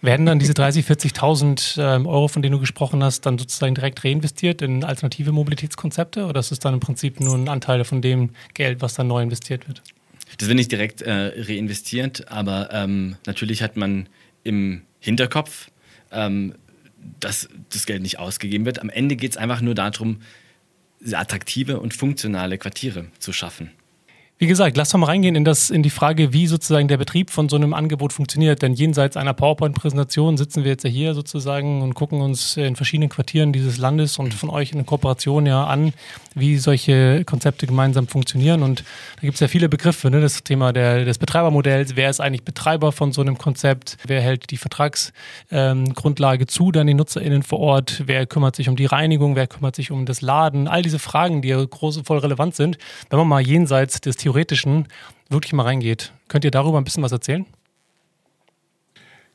[0.03, 4.03] Werden dann diese 30.000, 40.000 ähm, Euro, von denen du gesprochen hast, dann sozusagen direkt
[4.03, 8.31] reinvestiert in alternative Mobilitätskonzepte oder ist es dann im Prinzip nur ein Anteil von dem
[8.55, 9.83] Geld, was dann neu investiert wird?
[10.39, 14.09] Das wird nicht direkt äh, reinvestiert, aber ähm, natürlich hat man
[14.43, 15.69] im Hinterkopf,
[16.11, 16.55] ähm,
[17.19, 18.79] dass das Geld nicht ausgegeben wird.
[18.81, 20.21] Am Ende geht es einfach nur darum,
[21.11, 23.71] attraktive und funktionale Quartiere zu schaffen.
[24.41, 27.29] Wie gesagt, lass doch mal reingehen in, das, in die Frage, wie sozusagen der Betrieb
[27.29, 28.63] von so einem Angebot funktioniert.
[28.63, 33.09] Denn jenseits einer PowerPoint-Präsentation sitzen wir jetzt ja hier sozusagen und gucken uns in verschiedenen
[33.09, 35.93] Quartieren dieses Landes und von euch in Kooperation ja an,
[36.33, 38.63] wie solche Konzepte gemeinsam funktionieren.
[38.63, 38.83] Und
[39.17, 40.21] da gibt es ja viele Begriffe, ne?
[40.21, 41.95] das Thema der, des Betreibermodells.
[41.95, 43.97] Wer ist eigentlich Betreiber von so einem Konzept?
[44.07, 48.01] Wer hält die Vertragsgrundlage ähm, zu, dann die NutzerInnen vor Ort?
[48.07, 49.35] Wer kümmert sich um die Reinigung?
[49.35, 50.67] Wer kümmert sich um das Laden?
[50.67, 52.79] All diese Fragen, die ja groß, voll relevant sind.
[53.11, 54.87] Wenn man mal jenseits des Theoretischen
[55.29, 56.13] wirklich mal reingeht.
[56.29, 57.45] Könnt ihr darüber ein bisschen was erzählen?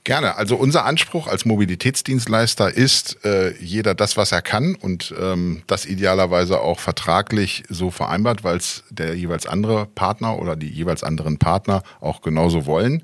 [0.04, 0.36] Gerne.
[0.36, 5.84] Also unser Anspruch als Mobilitätsdienstleister ist, äh, jeder das, was er kann und ähm, das
[5.84, 11.38] idealerweise auch vertraglich so vereinbart, weil es der jeweils andere Partner oder die jeweils anderen
[11.38, 13.02] Partner auch genauso wollen.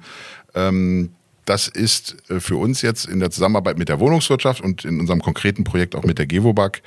[0.55, 1.11] Ähm,
[1.45, 5.21] das ist äh, für uns jetzt in der Zusammenarbeit mit der Wohnungswirtschaft und in unserem
[5.21, 6.83] konkreten Projekt auch mit der Gewobag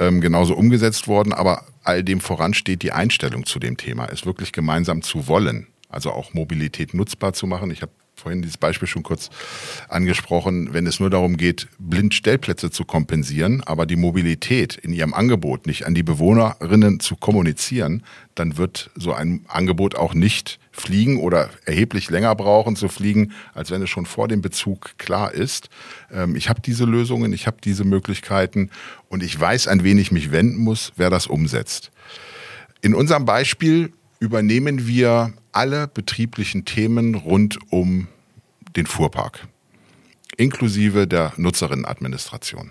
[0.00, 1.32] ähm, genauso umgesetzt worden.
[1.32, 5.68] Aber all dem voran steht die Einstellung zu dem Thema, es wirklich gemeinsam zu wollen.
[5.88, 7.70] Also auch Mobilität nutzbar zu machen.
[7.70, 9.30] Ich habe vorhin dieses Beispiel schon kurz
[9.88, 15.14] angesprochen, wenn es nur darum geht, blind Stellplätze zu kompensieren, aber die Mobilität in ihrem
[15.14, 21.18] Angebot nicht an die Bewohnerinnen zu kommunizieren, dann wird so ein Angebot auch nicht fliegen
[21.18, 25.68] oder erheblich länger brauchen zu fliegen, als wenn es schon vor dem Bezug klar ist.
[26.12, 28.70] Ähm, ich habe diese Lösungen, ich habe diese Möglichkeiten
[29.08, 31.90] und ich weiß, an wen ich mich wenden muss, wer das umsetzt.
[32.82, 38.08] In unserem Beispiel übernehmen wir alle betrieblichen Themen rund um
[38.76, 39.48] den Fuhrpark,
[40.36, 42.70] inklusive der Nutzerinnenadministration.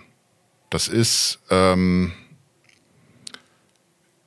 [0.69, 2.13] Das ist ähm,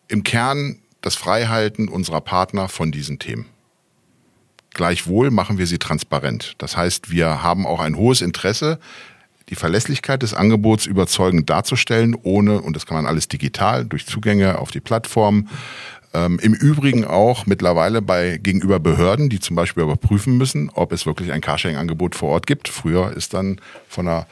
[0.09, 3.47] im Kern das Freihalten unserer Partner von diesen Themen.
[4.75, 6.55] Gleichwohl machen wir sie transparent.
[6.59, 8.79] Das heißt, wir haben auch ein hohes Interesse,
[9.49, 14.59] die Verlässlichkeit des Angebots überzeugend darzustellen, ohne, und das kann man alles digital durch Zugänge
[14.59, 15.49] auf die Plattform,
[16.15, 21.07] ähm, Im Übrigen auch mittlerweile bei gegenüber Behörden, die zum Beispiel überprüfen müssen, ob es
[21.07, 22.69] wirklich ein Carsharing-Angebot vor Ort gibt.
[22.69, 24.27] Früher ist dann von der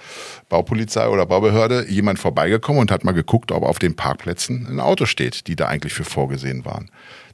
[0.50, 5.06] Baupolizei oder Baubehörde jemand vorbeigekommen und hat mal geguckt, ob auf den Parkplätzen ein Auto
[5.06, 6.90] steht, die da eigentlich für vorgesehen waren.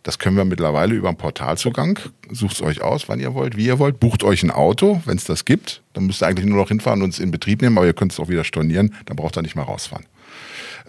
[0.06, 1.98] Das können wir mittlerweile über einen Portalzugang.
[2.30, 3.98] Sucht euch aus, wann ihr wollt, wie ihr wollt.
[3.98, 5.82] Bucht euch ein Auto, wenn es das gibt.
[5.94, 8.12] Dann müsst ihr eigentlich nur noch hinfahren und es in Betrieb nehmen, aber ihr könnt
[8.12, 8.94] es auch wieder stornieren.
[9.06, 10.06] Dann braucht ihr nicht mehr rausfahren.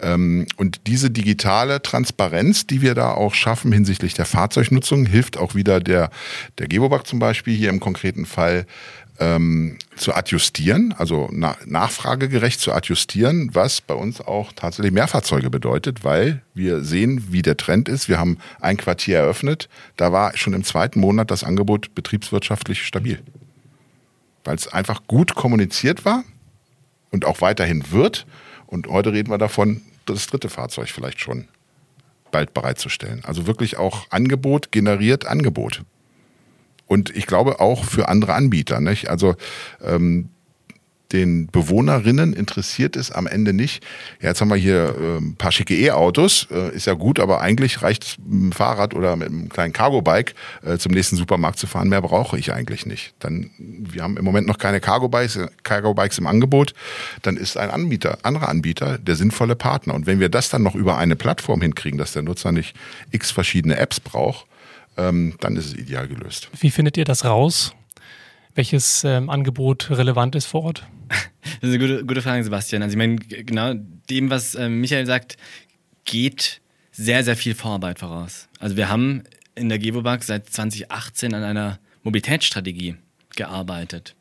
[0.00, 5.56] Ähm, und diese digitale Transparenz, die wir da auch schaffen hinsichtlich der Fahrzeugnutzung, hilft auch
[5.56, 6.10] wieder der,
[6.58, 8.66] der Gebobach zum Beispiel hier im konkreten Fall
[9.20, 16.04] ähm, zu adjustieren, also na, nachfragegerecht zu adjustieren, was bei uns auch tatsächlich Mehrfahrzeuge bedeutet,
[16.04, 18.08] weil wir sehen, wie der Trend ist.
[18.08, 23.20] Wir haben ein Quartier eröffnet, da war schon im zweiten Monat das Angebot betriebswirtschaftlich stabil,
[24.44, 26.24] weil es einfach gut kommuniziert war
[27.10, 28.26] und auch weiterhin wird.
[28.66, 31.48] Und heute reden wir davon, das dritte Fahrzeug vielleicht schon
[32.30, 33.24] bald bereitzustellen.
[33.24, 35.82] Also wirklich auch Angebot generiert Angebot.
[36.88, 38.80] Und ich glaube auch für andere Anbieter.
[38.80, 39.08] Nicht?
[39.08, 39.36] Also
[39.82, 40.30] ähm,
[41.12, 43.82] den Bewohnerinnen interessiert es am Ende nicht.
[44.20, 47.40] Ja, jetzt haben wir hier äh, ein paar schicke E-Autos, äh, ist ja gut, aber
[47.40, 51.58] eigentlich reicht es mit dem Fahrrad oder mit einem kleinen Cargo-Bike äh, zum nächsten Supermarkt
[51.58, 51.88] zu fahren.
[51.88, 53.14] Mehr brauche ich eigentlich nicht.
[53.20, 56.74] Dann, wir haben im Moment noch keine Cargo-Bikes Cargo -Bikes im Angebot.
[57.22, 59.94] Dann ist ein Anbieter, anderer Anbieter, der sinnvolle Partner.
[59.94, 62.74] Und wenn wir das dann noch über eine Plattform hinkriegen, dass der Nutzer nicht
[63.10, 64.46] x verschiedene Apps braucht,
[64.98, 66.50] ähm, dann ist es ideal gelöst.
[66.60, 67.74] Wie findet ihr das raus?
[68.54, 70.86] Welches ähm, Angebot relevant ist vor Ort?
[71.60, 72.82] Das ist eine gute, gute Frage, Sebastian.
[72.82, 73.74] Also ich meine, genau
[74.10, 75.36] dem, was äh, Michael sagt,
[76.04, 76.60] geht
[76.92, 78.48] sehr, sehr viel Vorarbeit voraus.
[78.58, 82.96] Also wir haben in der Gewobag seit 2018 an einer Mobilitätsstrategie
[83.36, 84.14] gearbeitet.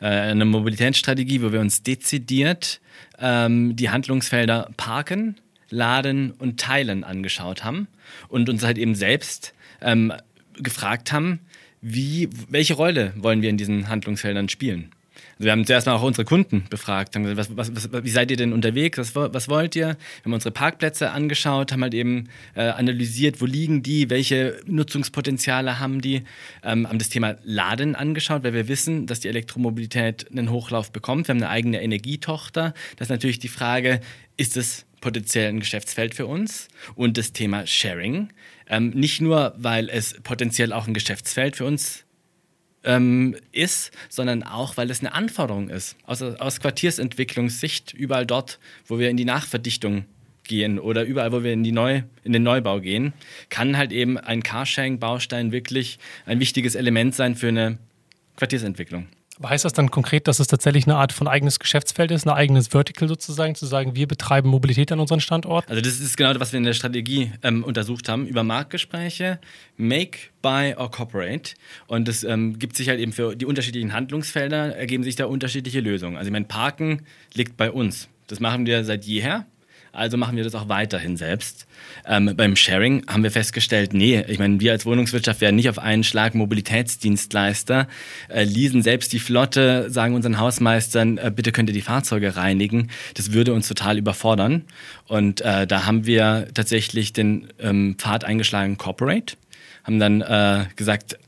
[0.00, 2.80] äh, eine Mobilitätsstrategie, wo wir uns dezidiert
[3.18, 5.36] ähm, die Handlungsfelder Parken,
[5.70, 7.88] Laden und Teilen angeschaut haben
[8.28, 10.12] und uns halt eben selbst ähm,
[10.56, 11.40] gefragt haben,
[11.80, 14.90] wie, welche Rolle wollen wir in diesen Handlungsfeldern spielen?
[15.34, 18.10] Also wir haben zuerst mal auch unsere Kunden befragt, haben gesagt, was, was, was, wie
[18.10, 19.88] seid ihr denn unterwegs, was, was, wollt ihr?
[19.88, 25.80] Wir haben unsere Parkplätze angeschaut, haben halt eben äh, analysiert, wo liegen die, welche Nutzungspotenziale
[25.80, 26.22] haben die,
[26.62, 31.26] ähm, haben das Thema Laden angeschaut, weil wir wissen, dass die Elektromobilität einen Hochlauf bekommt.
[31.26, 32.72] Wir haben eine eigene Energietochter.
[32.96, 34.00] Das ist natürlich die Frage,
[34.36, 36.68] ist es potenziell ein Geschäftsfeld für uns?
[36.94, 38.30] Und das Thema Sharing.
[38.66, 42.04] Ähm, nicht nur, weil es potenziell auch ein Geschäftsfeld für uns
[42.84, 45.96] ähm, ist, sondern auch, weil es eine Anforderung ist.
[46.06, 50.06] Aus, aus Quartiersentwicklungssicht, überall dort, wo wir in die Nachverdichtung
[50.44, 53.12] gehen oder überall, wo wir in, die Neu, in den Neubau gehen,
[53.50, 57.78] kann halt eben ein Carsharing-Baustein wirklich ein wichtiges Element sein für eine
[58.36, 59.08] Quartiersentwicklung.
[59.38, 62.30] Aber heißt das dann konkret, dass es tatsächlich eine Art von eigenes Geschäftsfeld ist, ein
[62.30, 65.68] eigenes Vertical sozusagen, zu sagen, wir betreiben Mobilität an unseren Standort?
[65.68, 69.40] Also das ist genau das, was wir in der Strategie ähm, untersucht haben, über Marktgespräche,
[69.76, 71.54] Make, Buy or Cooperate.
[71.86, 75.80] Und es ähm, gibt sich halt eben für die unterschiedlichen Handlungsfelder, ergeben sich da unterschiedliche
[75.80, 76.16] Lösungen.
[76.16, 77.02] Also ich meine, Parken
[77.34, 78.08] liegt bei uns.
[78.28, 79.46] Das machen wir seit jeher.
[79.94, 81.66] Also machen wir das auch weiterhin selbst.
[82.06, 85.78] Ähm, beim Sharing haben wir festgestellt, nee, ich meine, wir als Wohnungswirtschaft werden nicht auf
[85.78, 87.88] einen Schlag Mobilitätsdienstleister,
[88.28, 92.90] äh, leasen selbst die Flotte, sagen unseren Hausmeistern, äh, bitte könnt ihr die Fahrzeuge reinigen.
[93.14, 94.64] Das würde uns total überfordern.
[95.06, 99.36] Und äh, da haben wir tatsächlich den ähm, Pfad eingeschlagen, Corporate
[99.84, 101.18] haben dann äh, gesagt,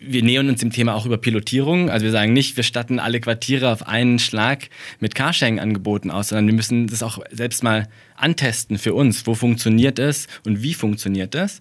[0.00, 1.88] wir nähern uns dem Thema auch über Pilotierung.
[1.88, 6.46] Also wir sagen nicht, wir statten alle Quartiere auf einen Schlag mit Carsharing-Angeboten aus, sondern
[6.48, 9.26] wir müssen das auch selbst mal antesten für uns.
[9.26, 11.60] Wo funktioniert es und wie funktioniert es?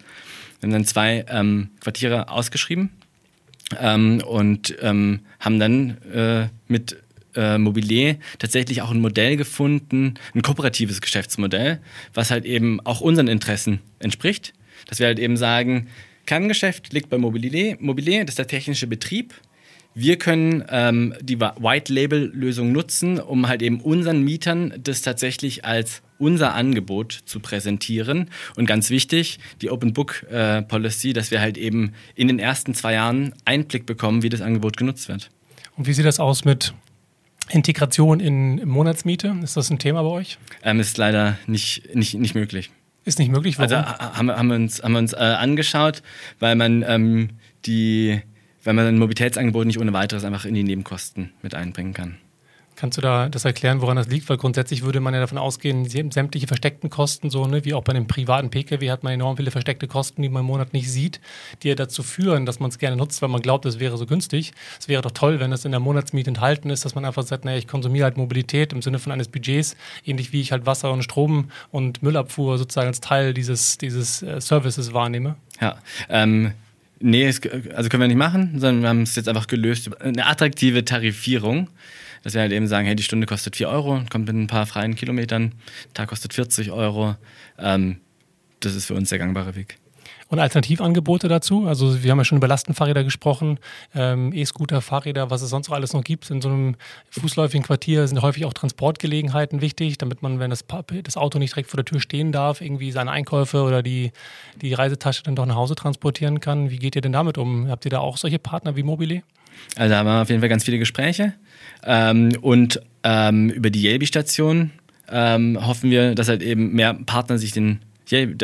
[0.59, 2.89] Wir haben dann zwei ähm, Quartiere ausgeschrieben
[3.79, 6.97] ähm, und ähm, haben dann äh, mit
[7.35, 11.79] äh, Mobilier tatsächlich auch ein Modell gefunden, ein kooperatives Geschäftsmodell,
[12.13, 14.53] was halt eben auch unseren Interessen entspricht.
[14.87, 15.87] Dass wir halt eben sagen,
[16.25, 17.77] Kerngeschäft liegt bei Mobilier.
[17.79, 19.33] Mobilier, das ist der technische Betrieb.
[19.93, 26.53] Wir können ähm, die White-Label-Lösung nutzen, um halt eben unseren Mietern das tatsächlich als unser
[26.53, 28.29] Angebot zu präsentieren.
[28.55, 32.73] Und ganz wichtig, die Open Book äh, Policy, dass wir halt eben in den ersten
[32.73, 35.29] zwei Jahren Einblick bekommen, wie das Angebot genutzt wird.
[35.75, 36.73] Und wie sieht das aus mit
[37.49, 39.35] Integration in Monatsmiete?
[39.43, 40.37] Ist das ein Thema bei euch?
[40.63, 42.71] Ähm, ist leider nicht, nicht, nicht möglich.
[43.03, 43.73] Ist nicht möglich, warum?
[43.73, 46.03] Also haben, haben wir uns, haben wir uns äh, angeschaut,
[46.39, 47.29] weil man ähm,
[47.65, 48.21] die,
[48.63, 52.17] weil man ein Mobilitätsangebot nicht ohne weiteres einfach in die Nebenkosten mit einbringen kann.
[52.81, 54.27] Kannst du da das erklären, woran das liegt?
[54.27, 57.93] Weil grundsätzlich würde man ja davon ausgehen, sämtliche versteckten Kosten, so ne, wie auch bei
[57.93, 61.21] einem privaten Pkw, hat man enorm viele versteckte Kosten, die man im Monat nicht sieht,
[61.61, 64.07] die ja dazu führen, dass man es gerne nutzt, weil man glaubt, es wäre so
[64.07, 64.53] günstig.
[64.79, 67.45] Es wäre doch toll, wenn es in der Monatsmiete enthalten ist, dass man einfach sagt,
[67.45, 70.91] naja, ich konsumiere halt Mobilität im Sinne von eines Budgets, ähnlich wie ich halt Wasser
[70.91, 75.35] und Strom und Müllabfuhr sozusagen als Teil dieses, dieses äh, Services wahrnehme.
[75.61, 75.77] Ja,
[76.09, 76.53] ähm,
[77.03, 79.89] Nee, also können wir nicht machen, sondern wir haben es jetzt einfach gelöst.
[80.01, 81.67] Eine attraktive Tarifierung
[82.23, 84.65] dass wir halt eben sagen, hey, die Stunde kostet 4 Euro, kommt mit ein paar
[84.65, 85.53] freien Kilometern,
[85.93, 87.15] Tag kostet 40 Euro.
[87.57, 87.97] Ähm,
[88.59, 89.77] das ist für uns der gangbare Weg.
[90.31, 91.67] Und Alternativangebote dazu?
[91.67, 93.59] Also wir haben ja schon über Lastenfahrräder gesprochen,
[93.93, 96.29] ähm, E-Scooter, Fahrräder, was es sonst noch alles noch gibt.
[96.29, 96.75] In so einem
[97.09, 100.63] fußläufigen Quartier sind häufig auch Transportgelegenheiten wichtig, damit man, wenn das,
[101.03, 104.13] das Auto nicht direkt vor der Tür stehen darf, irgendwie seine Einkäufe oder die,
[104.61, 106.69] die Reisetasche dann doch nach Hause transportieren kann.
[106.69, 107.67] Wie geht ihr denn damit um?
[107.67, 109.23] Habt ihr da auch solche Partner wie Mobile?
[109.75, 111.33] Also da haben wir auf jeden Fall ganz viele Gespräche.
[111.83, 114.71] Ähm, und ähm, über die Yelby-Station
[115.09, 117.79] ähm, hoffen wir, dass halt eben mehr Partner sich den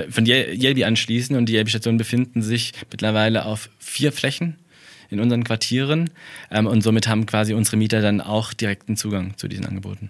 [0.10, 4.56] von Yelby anschließen und die Yelby-Stationen befinden sich mittlerweile auf vier Flächen
[5.10, 6.10] in unseren Quartieren
[6.52, 10.10] ähm, und somit haben quasi unsere Mieter dann auch direkten Zugang zu diesen Angeboten.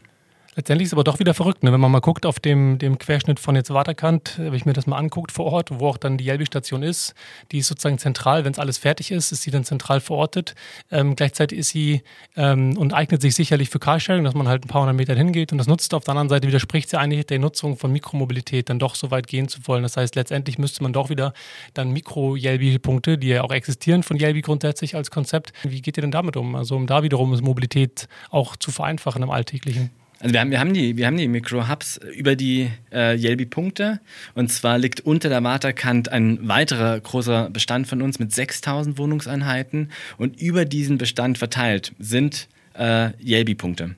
[0.58, 1.72] Letztendlich ist es aber doch wieder verrückt, ne?
[1.72, 4.88] wenn man mal guckt auf dem, dem Querschnitt von jetzt Waterkant, wenn ich mir das
[4.88, 7.14] mal anguckt vor Ort, wo auch dann die Jelbi-Station ist,
[7.52, 10.56] die ist sozusagen zentral, wenn es alles fertig ist, ist sie dann zentral verortet.
[10.90, 12.02] Ähm, gleichzeitig ist sie
[12.36, 15.52] ähm, und eignet sich sicherlich für Carsharing, dass man halt ein paar hundert Meter hingeht
[15.52, 15.94] und das nutzt.
[15.94, 19.28] Auf der anderen Seite widerspricht sie eigentlich der Nutzung von Mikromobilität, dann doch so weit
[19.28, 19.84] gehen zu wollen.
[19.84, 21.34] Das heißt, letztendlich müsste man doch wieder
[21.76, 25.54] dann Mikro-Jelbi-Punkte, die ja auch existieren von Jelbi grundsätzlich als Konzept.
[25.62, 26.56] Wie geht ihr denn damit um?
[26.56, 29.92] Also um da wiederum Mobilität auch zu vereinfachen im Alltäglichen?
[30.20, 34.00] Also wir haben, wir haben die, wir haben die Micro-Hubs über die äh, Yelby-Punkte.
[34.34, 39.92] Und zwar liegt unter der Waterkant ein weiterer großer Bestand von uns mit 6000 Wohnungseinheiten.
[40.18, 43.96] Und über diesen Bestand verteilt sind äh, Yelby-Punkte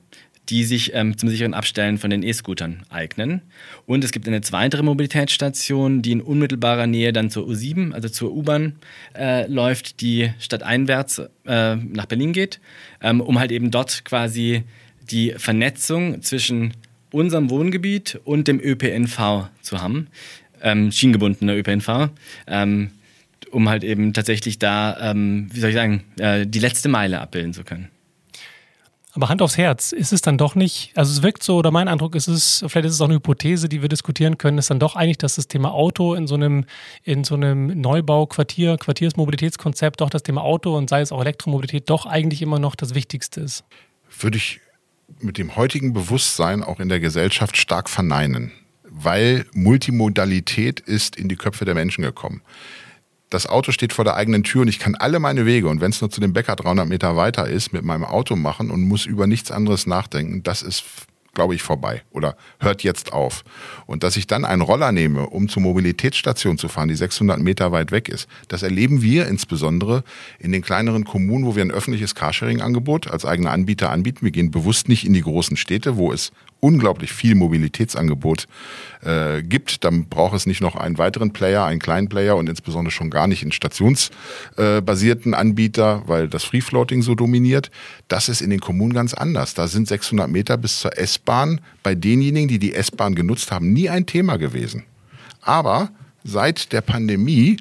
[0.50, 3.40] die sich ähm, zum sicheren Abstellen von den E-Scootern eignen.
[3.86, 8.32] Und es gibt eine weitere Mobilitätsstation, die in unmittelbarer Nähe dann zur U7, also zur
[8.32, 8.74] U-Bahn,
[9.16, 12.60] äh, läuft, die stadteinwärts äh, nach Berlin geht,
[13.00, 14.64] ähm, um halt eben dort quasi
[15.10, 16.74] die Vernetzung zwischen
[17.12, 20.08] unserem Wohngebiet und dem ÖPNV zu haben,
[20.62, 22.10] ähm, schienengebundener ÖPNV,
[22.46, 22.90] ähm,
[23.50, 27.52] um halt eben tatsächlich da, ähm, wie soll ich sagen, äh, die letzte Meile abbilden
[27.52, 27.88] zu können.
[29.12, 31.88] Aber Hand aufs Herz, ist es dann doch nicht, also es wirkt so, oder mein
[31.88, 34.78] Eindruck ist es, vielleicht ist es auch eine Hypothese, die wir diskutieren können, ist dann
[34.78, 36.64] doch eigentlich, dass das Thema Auto in so einem,
[37.02, 41.90] in so einem Neubau, Quartier, Quartiersmobilitätskonzept, doch das Thema Auto und sei es auch Elektromobilität,
[41.90, 43.64] doch eigentlich immer noch das Wichtigste ist.
[44.20, 44.60] Würde ich
[45.20, 48.52] mit dem heutigen Bewusstsein auch in der Gesellschaft stark verneinen,
[48.84, 52.42] weil Multimodalität ist in die Köpfe der Menschen gekommen.
[53.30, 55.90] Das Auto steht vor der eigenen Tür und ich kann alle meine Wege und wenn
[55.92, 59.06] es nur zu dem Bäcker 300 Meter weiter ist, mit meinem Auto machen und muss
[59.06, 60.42] über nichts anderes nachdenken.
[60.42, 60.82] Das ist
[61.34, 63.44] glaube ich, vorbei oder hört jetzt auf.
[63.86, 67.72] Und dass ich dann einen Roller nehme, um zur Mobilitätsstation zu fahren, die 600 Meter
[67.72, 70.04] weit weg ist, das erleben wir insbesondere
[70.38, 74.24] in den kleineren Kommunen, wo wir ein öffentliches Carsharing-Angebot als eigener Anbieter anbieten.
[74.24, 78.46] Wir gehen bewusst nicht in die großen Städte, wo es unglaublich viel Mobilitätsangebot
[79.02, 82.92] äh, gibt, dann braucht es nicht noch einen weiteren Player, einen kleinen Player und insbesondere
[82.92, 87.70] schon gar nicht einen stationsbasierten äh, Anbieter, weil das Free Floating so dominiert.
[88.08, 89.54] Das ist in den Kommunen ganz anders.
[89.54, 93.88] Da sind 600 Meter bis zur S-Bahn bei denjenigen, die die S-Bahn genutzt haben, nie
[93.88, 94.84] ein Thema gewesen.
[95.42, 95.90] Aber
[96.22, 97.56] seit der Pandemie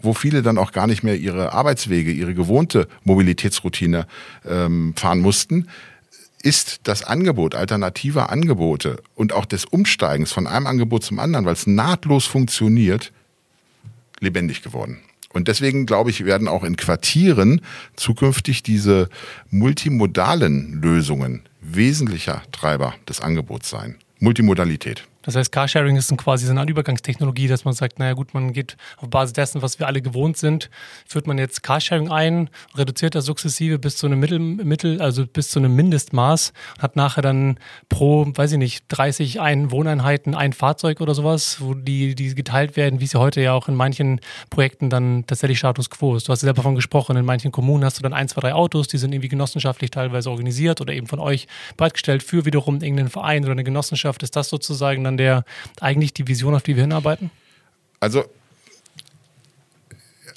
[0.00, 4.06] wo viele dann auch gar nicht mehr ihre Arbeitswege, ihre gewohnte Mobilitätsroutine
[4.48, 5.68] ähm, fahren mussten,
[6.42, 11.54] ist das Angebot alternativer Angebote und auch des Umsteigens von einem Angebot zum anderen, weil
[11.54, 13.12] es nahtlos funktioniert,
[14.20, 15.00] lebendig geworden.
[15.32, 17.62] Und deswegen glaube ich, werden auch in Quartieren
[17.96, 19.08] zukünftig diese
[19.50, 23.96] multimodalen Lösungen wesentlicher Treiber des Angebots sein.
[24.18, 25.04] Multimodalität.
[25.22, 28.76] Das heißt, Carsharing ist quasi so eine Übergangstechnologie, dass man sagt, naja gut, man geht
[28.96, 30.70] auf Basis dessen, was wir alle gewohnt sind,
[31.06, 35.50] führt man jetzt Carsharing ein, reduziert das sukzessive bis zu einem Mittel, Mittel also bis
[35.50, 37.58] zu einem Mindestmaß hat nachher dann
[37.88, 42.76] pro, weiß ich nicht, 30 ein Wohneinheiten ein Fahrzeug oder sowas, wo die, die geteilt
[42.76, 46.28] werden, wie es ja heute ja auch in manchen Projekten dann tatsächlich Status quo ist.
[46.28, 48.54] Du hast ja selber davon gesprochen, in manchen Kommunen hast du dann ein, zwei, drei
[48.54, 53.08] Autos, die sind irgendwie genossenschaftlich teilweise organisiert oder eben von euch bereitgestellt für wiederum irgendeinen
[53.08, 54.22] Verein oder eine Genossenschaft.
[54.22, 55.44] Ist das sozusagen dann dann der
[55.80, 57.30] eigentlich die Vision, auf die wir hinarbeiten?
[58.00, 58.24] Also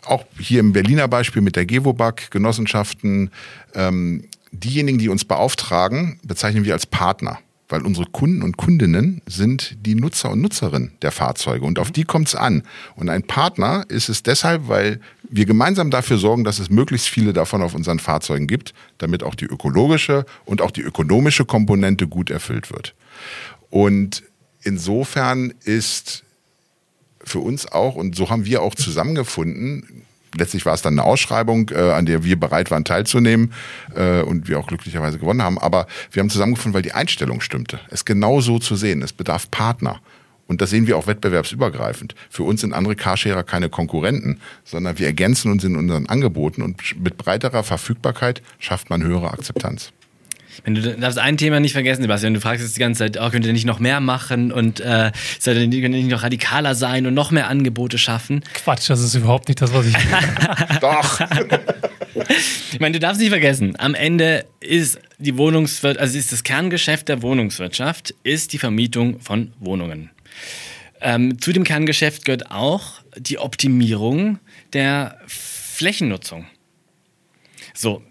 [0.05, 3.31] auch hier im Berliner Beispiel mit der Gewobag, Genossenschaften,
[3.73, 7.39] ähm, diejenigen, die uns beauftragen, bezeichnen wir als Partner.
[7.67, 12.03] Weil unsere Kunden und Kundinnen sind die Nutzer und Nutzerinnen der Fahrzeuge und auf die
[12.03, 12.61] kommt es an.
[12.95, 17.33] Und ein Partner ist es deshalb, weil wir gemeinsam dafür sorgen, dass es möglichst viele
[17.33, 22.29] davon auf unseren Fahrzeugen gibt, damit auch die ökologische und auch die ökonomische Komponente gut
[22.29, 22.93] erfüllt wird.
[23.71, 24.21] Und
[24.65, 26.23] insofern ist
[27.23, 30.03] für uns auch, und so haben wir auch zusammengefunden,
[30.37, 33.53] letztlich war es dann eine Ausschreibung, äh, an der wir bereit waren teilzunehmen
[33.95, 35.57] äh, und wir auch glücklicherweise gewonnen haben.
[35.57, 37.79] Aber wir haben zusammengefunden, weil die Einstellung stimmte.
[37.89, 39.01] Es genau so zu sehen.
[39.01, 40.01] Es bedarf Partner.
[40.47, 42.13] Und das sehen wir auch wettbewerbsübergreifend.
[42.29, 47.01] Für uns sind andere Carsharer keine Konkurrenten, sondern wir ergänzen uns in unseren Angeboten und
[47.01, 49.91] mit breiterer Verfügbarkeit schafft man höhere Akzeptanz.
[50.63, 53.29] Wenn du darfst ein Thema nicht vergessen, Sebastian, du fragst jetzt die ganze Zeit, oh,
[53.29, 55.11] könnt ihr nicht noch mehr machen und äh,
[55.43, 58.43] könnt ihr nicht noch radikaler sein und noch mehr Angebote schaffen?
[58.53, 59.95] Quatsch, das ist überhaupt nicht das, was ich.
[60.81, 61.19] Doch.
[62.71, 67.09] ich meine, du darfst nicht vergessen, am Ende ist die Wohnungswirtschaft, also ist das Kerngeschäft
[67.09, 70.11] der Wohnungswirtschaft, ist die Vermietung von Wohnungen.
[71.01, 74.39] Ähm, zu dem Kerngeschäft gehört auch die Optimierung
[74.73, 76.47] der Flächennutzung.
[77.73, 78.01] So,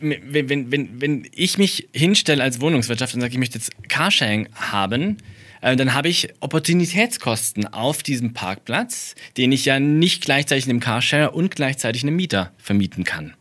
[0.00, 4.48] wenn, wenn, wenn, wenn ich mich hinstelle als Wohnungswirtschaft und sage, ich möchte jetzt Carsharing
[4.54, 5.18] haben,
[5.60, 11.32] äh, dann habe ich Opportunitätskosten auf diesem Parkplatz, den ich ja nicht gleichzeitig einem Carshare
[11.32, 13.34] und gleichzeitig einem Mieter vermieten kann.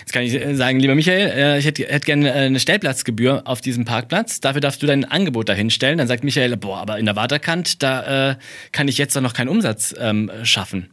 [0.00, 3.60] Jetzt kann ich äh, sagen, lieber Michael, äh, ich hätte, hätte gerne eine Stellplatzgebühr auf
[3.60, 4.40] diesem Parkplatz.
[4.40, 5.98] Dafür darfst du dein Angebot dahinstellen.
[5.98, 8.36] Dann sagt Michael, boah, aber in der Waterkant, da äh,
[8.72, 10.90] kann ich jetzt doch noch keinen Umsatz ähm, schaffen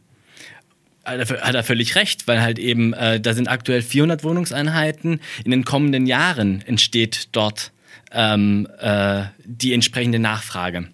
[1.04, 5.20] hat er völlig recht, weil halt eben, äh, da sind aktuell 400 Wohnungseinheiten.
[5.44, 7.72] In den kommenden Jahren entsteht dort
[8.12, 10.88] ähm, äh, die entsprechende Nachfrage.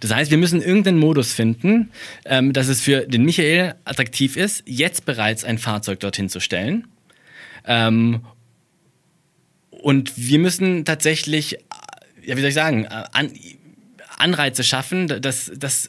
[0.00, 1.90] Das heißt, wir müssen irgendeinen Modus finden,
[2.24, 6.86] ähm, dass es für den Michael attraktiv ist, jetzt bereits ein Fahrzeug dorthin zu stellen.
[7.66, 8.20] Ähm,
[9.70, 11.58] und wir müssen tatsächlich,
[12.24, 13.32] ja, wie soll ich sagen, äh, an,
[14.16, 15.88] Anreize schaffen, dass, dass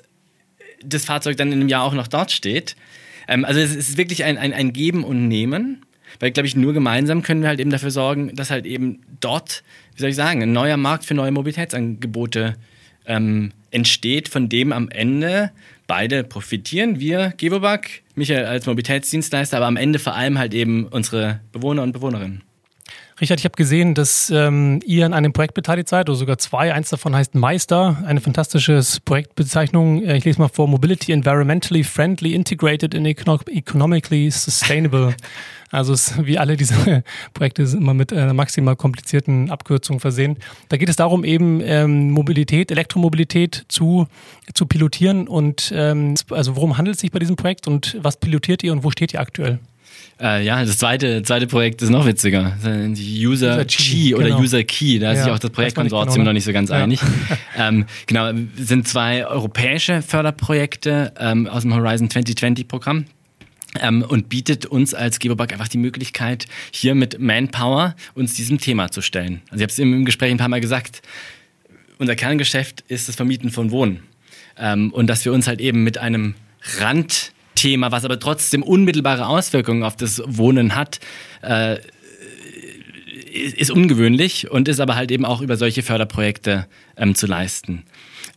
[0.84, 2.76] das Fahrzeug dann in einem Jahr auch noch dort steht.
[3.28, 5.82] Ähm, also es ist wirklich ein, ein, ein Geben und Nehmen.
[6.20, 9.64] weil, glaube ich, nur gemeinsam können wir halt eben dafür sorgen, dass halt eben dort,
[9.96, 12.56] wie soll ich sagen, ein neuer Markt für neue Mobilitätsangebote
[13.06, 15.52] ähm, entsteht, von dem am Ende
[15.88, 17.00] beide profitieren.
[17.00, 21.92] Wir, Gewobag, Michael als Mobilitätsdienstleister, aber am Ende vor allem halt eben unsere Bewohner und
[21.92, 22.44] Bewohnerinnen.
[23.22, 26.74] Richard, ich habe gesehen, dass ähm, ihr an einem Projekt beteiligt seid, oder sogar zwei.
[26.74, 30.04] Eins davon heißt Meister, eine fantastische Projektbezeichnung.
[30.04, 35.16] Äh, ich lese mal vor: Mobility Environmentally Friendly, Integrated and Economically Sustainable.
[35.74, 37.04] Also es, wie alle diese
[37.34, 40.38] Projekte sind immer mit einer maximal komplizierten Abkürzung versehen.
[40.70, 44.06] Da geht es darum, eben ähm, Mobilität, Elektromobilität zu,
[44.54, 45.28] zu pilotieren.
[45.28, 48.84] Und ähm, also worum handelt es sich bei diesem Projekt und was pilotiert ihr und
[48.84, 49.58] wo steht ihr aktuell?
[50.20, 52.58] Äh, ja, das zweite, zweite Projekt ist noch witziger.
[52.64, 54.40] User, User Key oder genau.
[54.40, 55.00] User Key.
[55.00, 56.78] Da ist ja, sich auch das Projektkonsortium genau, noch nicht so ganz ja.
[56.78, 57.00] einig.
[57.58, 63.06] ähm, genau, sind zwei europäische Förderprojekte ähm, aus dem Horizon 2020 Programm.
[63.82, 68.92] Ähm, und bietet uns als Geberbug einfach die Möglichkeit, hier mit Manpower uns diesem Thema
[68.92, 69.42] zu stellen.
[69.50, 71.02] Also ich habe es im Gespräch ein paar Mal gesagt,
[71.98, 74.04] unser Kerngeschäft ist das Vermieten von Wohnen.
[74.60, 76.36] Ähm, und dass wir uns halt eben mit einem
[76.80, 77.33] Rand
[77.64, 81.00] Thema, was aber trotzdem unmittelbare Auswirkungen auf das Wohnen hat,
[81.42, 81.78] äh,
[83.32, 87.84] ist ungewöhnlich und ist aber halt eben auch über solche Förderprojekte ähm, zu leisten.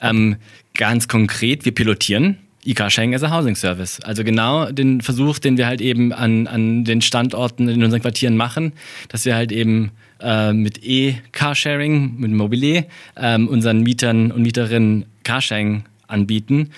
[0.00, 0.36] Ähm,
[0.74, 3.98] ganz konkret, wir pilotieren E-Car-Sharing as a Housing Service.
[4.00, 8.36] Also genau den Versuch, den wir halt eben an, an den Standorten in unseren Quartieren
[8.36, 8.74] machen,
[9.08, 15.84] dass wir halt eben äh, mit E-Carsharing, mit Mobile, ähm, unseren Mietern und Mieterinnen Carsharing
[16.06, 16.70] anbieten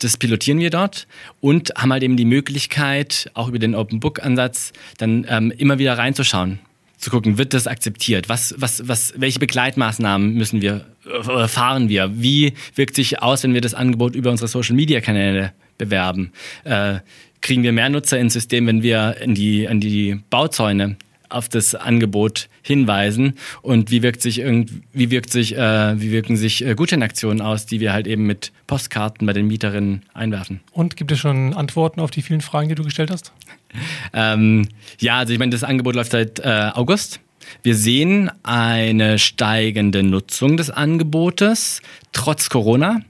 [0.00, 1.06] das pilotieren wir dort
[1.40, 5.78] und haben halt eben die Möglichkeit, auch über den Open Book Ansatz, dann ähm, immer
[5.78, 6.58] wieder reinzuschauen,
[6.98, 8.28] zu gucken, wird das akzeptiert?
[8.28, 12.10] Was, was, was, welche Begleitmaßnahmen müssen wir äh, fahren wir?
[12.14, 16.32] Wie wirkt sich aus, wenn wir das Angebot über unsere Social Media Kanäle bewerben?
[16.64, 17.00] Äh,
[17.40, 20.96] kriegen wir mehr Nutzer ins System, wenn wir in die, in die Bauzäune
[21.36, 26.64] auf das Angebot hinweisen und wie wirkt sich wie wirkt sich äh, wie wirken sich
[26.64, 30.60] äh, Gutscheinaktionen aus, die wir halt eben mit Postkarten bei den Mieterinnen einwerfen.
[30.72, 33.32] Und gibt es schon Antworten auf die vielen Fragen, die du gestellt hast?
[34.12, 34.68] ähm,
[34.98, 37.20] ja, also ich meine, das Angebot läuft seit äh, August.
[37.62, 41.80] Wir sehen eine steigende Nutzung des Angebotes
[42.12, 43.02] trotz Corona.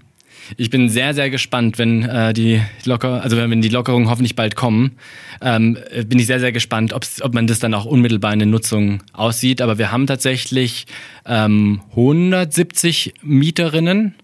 [0.56, 4.56] Ich bin sehr, sehr gespannt, wenn äh, die locker, also wenn die Lockerungen hoffentlich bald
[4.56, 4.92] kommen,
[5.40, 9.02] ähm, bin ich sehr, sehr gespannt, ob man das dann auch unmittelbar in der Nutzung
[9.12, 9.60] aussieht.
[9.60, 10.86] Aber wir haben tatsächlich
[11.24, 14.14] ähm, 170 Mieterinnen,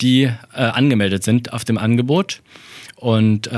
[0.00, 2.42] die äh, angemeldet sind auf dem Angebot
[2.96, 3.50] und äh,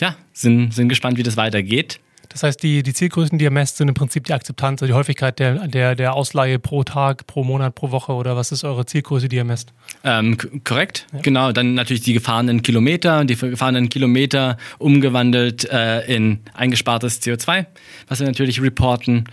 [0.00, 2.00] ja, sind, sind gespannt, wie das weitergeht.
[2.34, 4.98] Das heißt, die, die Zielgrößen, die ihr messt, sind im Prinzip die Akzeptanz, also die
[4.98, 8.86] Häufigkeit der, der, der Ausleihe pro Tag, pro Monat, pro Woche oder was ist eure
[8.86, 9.72] Zielgröße, die ihr messt?
[10.02, 11.20] Ähm, korrekt, ja.
[11.20, 11.52] genau.
[11.52, 17.66] Dann natürlich die gefahrenen Kilometer, die gefahrenen Kilometer umgewandelt äh, in eingespartes CO2,
[18.08, 19.26] was wir natürlich reporten.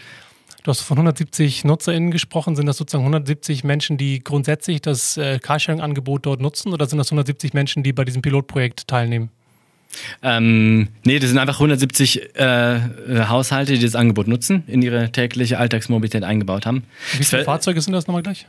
[0.61, 2.55] Du hast von 170 NutzerInnen gesprochen.
[2.55, 7.07] Sind das sozusagen 170 Menschen, die grundsätzlich das äh, Carsharing-Angebot dort nutzen oder sind das
[7.07, 9.31] 170 Menschen, die bei diesem Pilotprojekt teilnehmen?
[10.23, 12.79] Ähm, nee, das sind einfach 170 äh,
[13.27, 16.83] Haushalte, die das Angebot nutzen, in ihre tägliche Alltagsmobilität eingebaut haben.
[17.17, 18.47] Wie viele Fahrzeuge sind das nochmal gleich?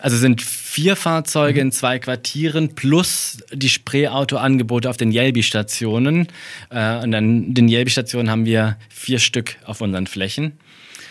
[0.00, 1.66] Also sind vier Fahrzeuge mhm.
[1.66, 6.28] in zwei Quartieren plus die Spreeauto-Angebote auf den Yelby-Stationen.
[6.70, 10.52] Äh, und an den Yelby-Stationen haben wir vier Stück auf unseren Flächen.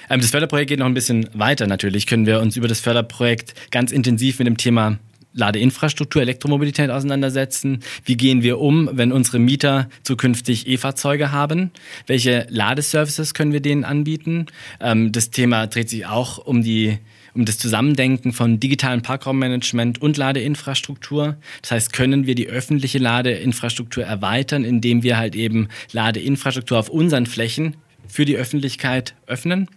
[0.10, 2.06] Ähm, das Förderprojekt geht noch ein bisschen weiter natürlich.
[2.06, 4.98] Können wir uns über das Förderprojekt ganz intensiv mit dem Thema
[5.34, 7.80] Ladeinfrastruktur, Elektromobilität auseinandersetzen.
[8.06, 11.72] Wie gehen wir um, wenn unsere Mieter zukünftig E-Fahrzeuge haben?
[12.08, 14.48] Welche Ladeservices können wir denen anbieten?
[14.80, 17.00] Ähm, das Thema dreht sich auch um die
[17.34, 21.38] um das Zusammendenken von digitalem Parkraummanagement und Ladeinfrastruktur.
[21.62, 27.26] Das heißt, können wir die öffentliche Ladeinfrastruktur erweitern, indem wir halt eben Ladeinfrastruktur auf unseren
[27.26, 27.78] Flächen
[28.08, 29.70] für die Öffentlichkeit öffnen?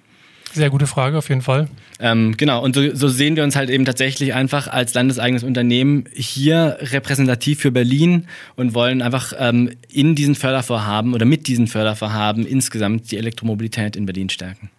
[0.55, 1.68] Sehr gute Frage, auf jeden Fall.
[1.98, 6.05] Ähm, genau, und so, so, sehen wir uns halt eben tatsächlich einfach als landeseigenes Unternehmen
[6.14, 12.46] hier repräsentativ für Berlin und wollen einfach ähm, in diesen Fördervorhaben oder mit diesen Fördervorhaben
[12.46, 14.70] insgesamt die Elektromobilität in Berlin stärken.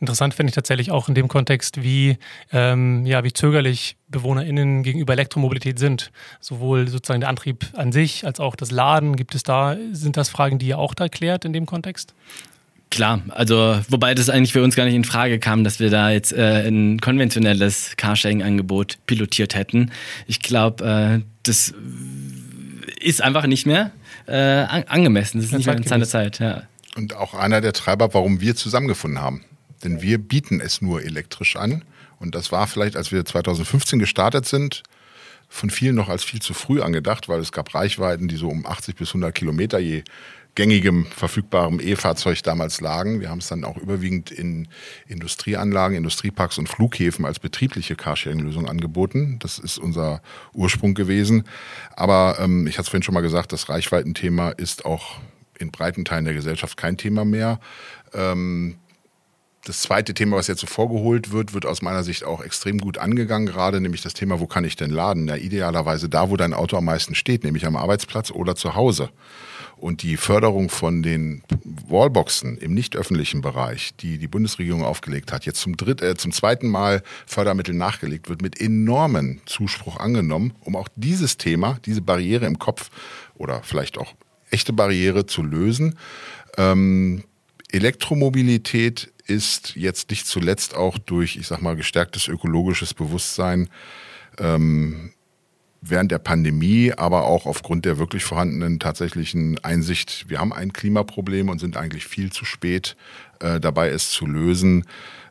[0.00, 2.16] Interessant finde ich tatsächlich auch in dem Kontext, wie,
[2.50, 6.10] ähm, ja, wie zögerlich BewohnerInnen gegenüber Elektromobilität sind.
[6.40, 9.16] Sowohl sozusagen der Antrieb an sich als auch das Laden.
[9.16, 12.14] Gibt es da, sind das Fragen, die ihr auch da klärt in dem Kontext?
[12.90, 16.10] Klar, also wobei das eigentlich für uns gar nicht in Frage kam, dass wir da
[16.10, 19.92] jetzt äh, ein konventionelles Carsharing-Angebot pilotiert hätten.
[20.26, 21.72] Ich glaube, äh, das
[23.00, 23.92] ist einfach nicht mehr
[24.26, 24.34] äh,
[24.88, 25.38] angemessen.
[25.38, 26.40] Das ist nicht mehr in seiner Zeit.
[26.40, 26.64] Ja.
[26.96, 29.44] Und auch einer der Treiber, warum wir zusammengefunden haben.
[29.84, 31.84] Denn wir bieten es nur elektrisch an.
[32.18, 34.82] Und das war vielleicht, als wir 2015 gestartet sind,
[35.48, 38.66] von vielen noch als viel zu früh angedacht, weil es gab Reichweiten, die so um
[38.66, 40.04] 80 bis 100 Kilometer je
[40.54, 43.20] gängigem verfügbarem E-Fahrzeug damals lagen.
[43.20, 44.68] Wir haben es dann auch überwiegend in
[45.06, 49.38] Industrieanlagen, Industrieparks und Flughäfen als betriebliche Carsharing-Lösung angeboten.
[49.40, 50.22] Das ist unser
[50.52, 51.44] Ursprung gewesen.
[51.96, 55.20] Aber ähm, ich hatte es vorhin schon mal gesagt, das Reichweitenthema ist auch
[55.58, 57.60] in breiten Teilen der Gesellschaft kein Thema mehr.
[58.12, 58.76] Ähm,
[59.64, 62.98] das zweite Thema, was jetzt so vorgeholt wird, wird aus meiner Sicht auch extrem gut
[62.98, 65.28] angegangen, gerade nämlich das Thema, wo kann ich denn laden?
[65.28, 69.10] Ja, idealerweise da, wo dein Auto am meisten steht, nämlich am Arbeitsplatz oder zu Hause.
[69.76, 71.42] Und die Förderung von den
[71.88, 76.32] Wallboxen im nicht öffentlichen Bereich, die die Bundesregierung aufgelegt hat, jetzt zum, dritt, äh, zum
[76.32, 82.46] zweiten Mal Fördermittel nachgelegt wird, mit enormen Zuspruch angenommen, um auch dieses Thema, diese Barriere
[82.46, 82.90] im Kopf
[83.34, 84.14] oder vielleicht auch
[84.50, 85.98] echte Barriere zu lösen.
[86.58, 87.24] Ähm,
[87.72, 93.70] Elektromobilität ist jetzt nicht zuletzt auch durch, ich sag mal, gestärktes ökologisches Bewusstsein
[94.38, 95.12] ähm,
[95.80, 101.48] während der Pandemie, aber auch aufgrund der wirklich vorhandenen tatsächlichen Einsicht, wir haben ein Klimaproblem
[101.48, 102.96] und sind eigentlich viel zu spät
[103.38, 104.84] äh, dabei, es zu lösen,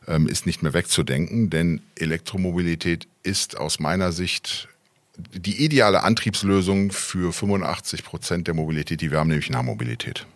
[0.08, 1.50] ähm, ist nicht mehr wegzudenken.
[1.50, 4.68] Denn Elektromobilität ist aus meiner Sicht
[5.34, 10.26] die ideale Antriebslösung für 85 Prozent der Mobilität, die wir haben, nämlich Nahmobilität.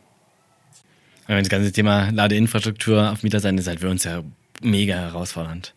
[1.26, 4.22] Das ganze Thema Ladeinfrastruktur auf Mieterseite ist halt für uns ja
[4.60, 5.74] mega herausfordernd.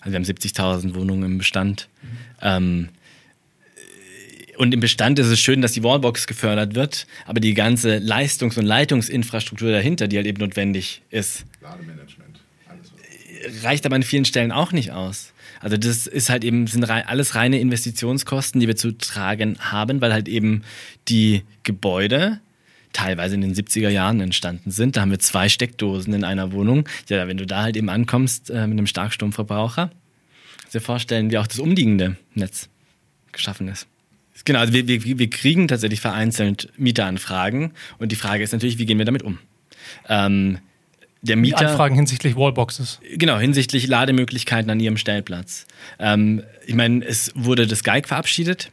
[0.00, 1.88] Also wir haben 70.000 Wohnungen im Bestand.
[2.02, 2.08] Mhm.
[2.42, 2.88] Ähm,
[4.58, 8.56] und im Bestand ist es schön, dass die Wallbox gefördert wird, aber die ganze Leistungs-
[8.56, 13.64] und Leitungsinfrastruktur dahinter, die halt eben notwendig ist, Lademanagement, alles.
[13.64, 15.32] reicht aber an vielen Stellen auch nicht aus.
[15.60, 20.12] Also das ist halt eben, sind alles reine Investitionskosten, die wir zu tragen haben, weil
[20.12, 20.62] halt eben
[21.08, 22.40] die Gebäude
[22.96, 24.96] teilweise in den 70er Jahren entstanden sind.
[24.96, 26.88] Da haben wir zwei Steckdosen in einer Wohnung.
[27.08, 29.90] Ja, wenn du da halt eben ankommst äh, mit einem Starkstromverbraucher,
[30.60, 32.68] kannst du dir vorstellen, wie auch das umliegende Netz
[33.32, 33.86] geschaffen ist.
[34.44, 38.86] Genau, also wir, wir, wir kriegen tatsächlich vereinzelt Mieteranfragen und die Frage ist natürlich, wie
[38.86, 39.38] gehen wir damit um?
[40.08, 40.58] Ähm,
[41.22, 43.00] der Mieter, die Anfragen hinsichtlich Wallboxes.
[43.14, 45.66] Genau, hinsichtlich Lademöglichkeiten an ihrem Stellplatz.
[45.98, 48.70] Ähm, ich meine, es wurde das GEIG verabschiedet.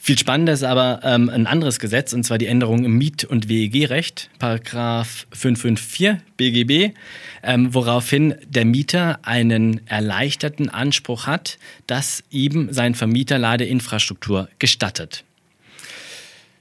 [0.00, 3.48] Viel spannender ist aber ähm, ein anderes Gesetz, und zwar die Änderung im Miet- und
[3.48, 6.94] WEG-Recht, Paragraph 554 BGB,
[7.42, 15.24] ähm, woraufhin der Mieter einen erleichterten Anspruch hat, dass ihm sein Vermieter Ladeinfrastruktur gestattet.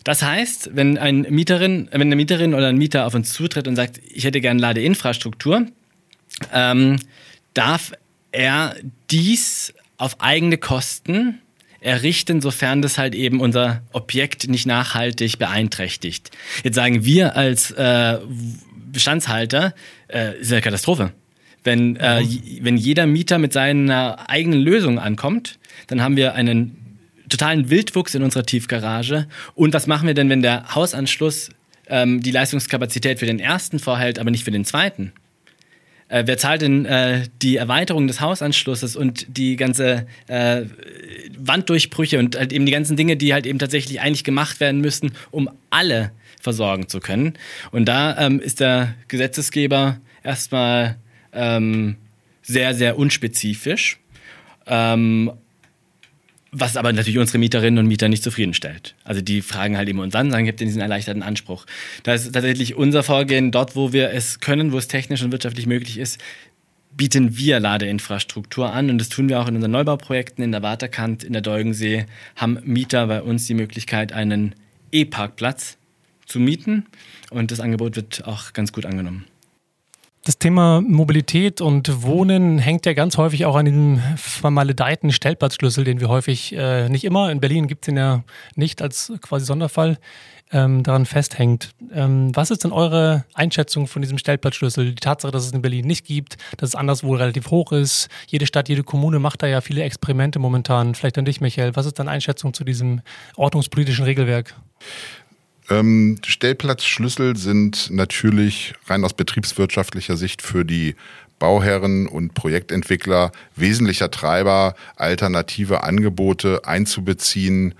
[0.03, 3.75] Das heißt, wenn, ein Mieterin, wenn eine Mieterin oder ein Mieter auf uns zutritt und
[3.75, 5.67] sagt, ich hätte gerne Ladeinfrastruktur,
[6.51, 6.97] ähm,
[7.53, 7.93] darf
[8.33, 8.75] er
[9.09, 11.39] dies auf eigene Kosten
[11.79, 16.31] errichten, sofern das halt eben unser Objekt nicht nachhaltig beeinträchtigt.
[16.63, 18.19] Jetzt sagen wir als äh,
[18.91, 19.73] Bestandshalter,
[20.07, 21.11] äh, ist eine Katastrophe.
[21.63, 22.21] Wenn, äh,
[22.61, 26.77] wenn jeder Mieter mit seiner eigenen Lösung ankommt, dann haben wir einen
[27.29, 29.27] totalen Wildwuchs in unserer Tiefgarage.
[29.55, 31.49] Und was machen wir denn, wenn der Hausanschluss
[31.87, 35.13] ähm, die Leistungskapazität für den ersten vorhält, aber nicht für den zweiten?
[36.13, 40.61] Äh, wer zahlt denn äh, die Erweiterung des Hausanschlusses und die ganze äh,
[41.39, 45.13] Wanddurchbrüche und halt eben die ganzen Dinge, die halt eben tatsächlich eigentlich gemacht werden müssten,
[45.31, 47.33] um alle versorgen zu können?
[47.71, 50.97] Und da ähm, ist der Gesetzesgeber erstmal
[51.31, 51.95] ähm,
[52.43, 53.97] sehr, sehr unspezifisch.
[54.67, 55.31] Ähm,
[56.53, 58.93] was aber natürlich unsere Mieterinnen und Mieter nicht zufriedenstellt.
[59.03, 61.65] Also die fragen halt eben uns an, sagen, ich habe diesen erleichterten Anspruch.
[62.03, 65.65] Da ist tatsächlich unser Vorgehen, dort wo wir es können, wo es technisch und wirtschaftlich
[65.65, 66.21] möglich ist,
[66.95, 71.23] bieten wir Ladeinfrastruktur an und das tun wir auch in unseren Neubauprojekten in der Waterkant,
[71.23, 74.53] in der Dolgensee, haben Mieter bei uns die Möglichkeit, einen
[74.91, 75.77] E-Parkplatz
[76.27, 76.85] zu mieten
[77.31, 79.25] und das Angebot wird auch ganz gut angenommen.
[80.25, 85.99] Das Thema Mobilität und Wohnen hängt ja ganz häufig auch an diesem vermaledeiten Stellplatzschlüssel, den
[85.99, 88.23] wir häufig, äh, nicht immer, in Berlin gibt es den ja
[88.55, 89.97] nicht als quasi Sonderfall,
[90.53, 91.71] ähm, daran festhängt.
[91.91, 94.91] Ähm, was ist denn eure Einschätzung von diesem Stellplatzschlüssel?
[94.91, 98.07] Die Tatsache, dass es in Berlin nicht gibt, dass es anderswo relativ hoch ist.
[98.27, 100.95] Jede Stadt, jede Kommune macht da ja viele Experimente momentan.
[100.95, 101.75] Vielleicht an dich, Michael.
[101.75, 103.01] Was ist deine Einschätzung zu diesem
[103.35, 104.55] ordnungspolitischen Regelwerk?
[105.69, 110.95] Ähm, Stellplatzschlüssel sind natürlich rein aus betriebswirtschaftlicher Sicht für die
[111.39, 117.75] Bauherren und Projektentwickler wesentlicher Treiber, alternative Angebote einzubeziehen,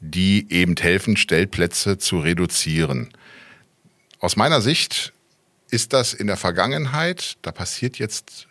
[0.00, 3.10] die eben helfen, Stellplätze zu reduzieren.
[4.18, 5.12] Aus meiner Sicht
[5.70, 8.46] ist das in der Vergangenheit, da passiert jetzt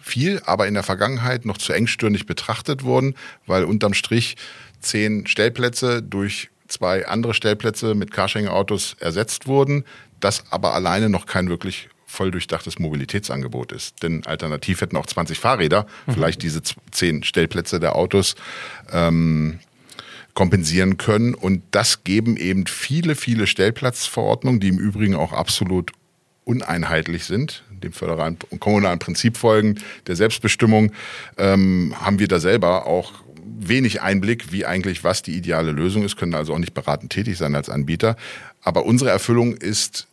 [0.00, 3.14] viel, aber in der Vergangenheit noch zu engstirnig betrachtet wurden,
[3.46, 4.36] weil unterm Strich
[4.80, 9.84] zehn Stellplätze durch zwei andere Stellplätze mit Carsharing-Autos ersetzt wurden,
[10.20, 14.02] das aber alleine noch kein wirklich voll durchdachtes Mobilitätsangebot ist.
[14.02, 16.12] Denn alternativ hätten auch 20 Fahrräder mhm.
[16.14, 18.36] vielleicht diese zehn Stellplätze der Autos
[18.92, 19.58] ähm,
[20.32, 21.34] kompensieren können.
[21.34, 25.92] Und das geben eben viele, viele Stellplatzverordnungen, die im Übrigen auch absolut
[26.44, 30.92] uneinheitlich sind, dem föderalen und kommunalen Prinzip folgen, der Selbstbestimmung,
[31.38, 36.16] ähm, haben wir da selber auch wenig Einblick, wie eigentlich was die ideale Lösung ist,
[36.16, 38.16] können also auch nicht beratend tätig sein als Anbieter.
[38.62, 40.06] Aber unsere Erfüllung ist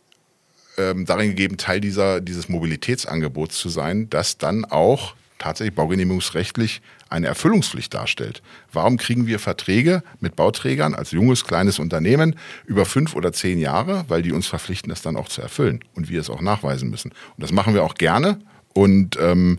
[0.78, 7.26] ähm, darin gegeben, Teil dieser, dieses Mobilitätsangebots zu sein, das dann auch tatsächlich baugenehmigungsrechtlich eine
[7.26, 8.42] Erfüllungspflicht darstellt.
[8.72, 14.04] Warum kriegen wir Verträge mit Bauträgern als junges, kleines Unternehmen über fünf oder zehn Jahre?
[14.08, 17.10] Weil die uns verpflichten, das dann auch zu erfüllen und wir es auch nachweisen müssen.
[17.10, 18.38] Und das machen wir auch gerne
[18.72, 19.58] und ähm,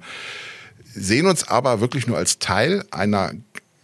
[0.84, 3.34] sehen uns aber wirklich nur als Teil einer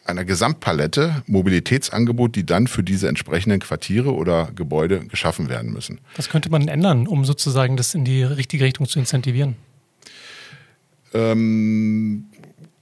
[0.09, 5.99] einer Gesamtpalette Mobilitätsangebot, die dann für diese entsprechenden Quartiere oder Gebäude geschaffen werden müssen.
[6.15, 9.55] Was könnte man ändern, um sozusagen das in die richtige Richtung zu incentivieren?
[11.13, 12.25] Ähm,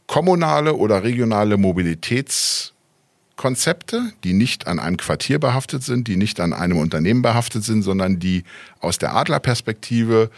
[0.07, 6.78] kommunale oder regionale Mobilitätskonzepte, die nicht an einem Quartier behaftet sind, die nicht an einem
[6.78, 8.43] Unternehmen behaftet sind, sondern die
[8.80, 10.32] aus der Adlerperspektive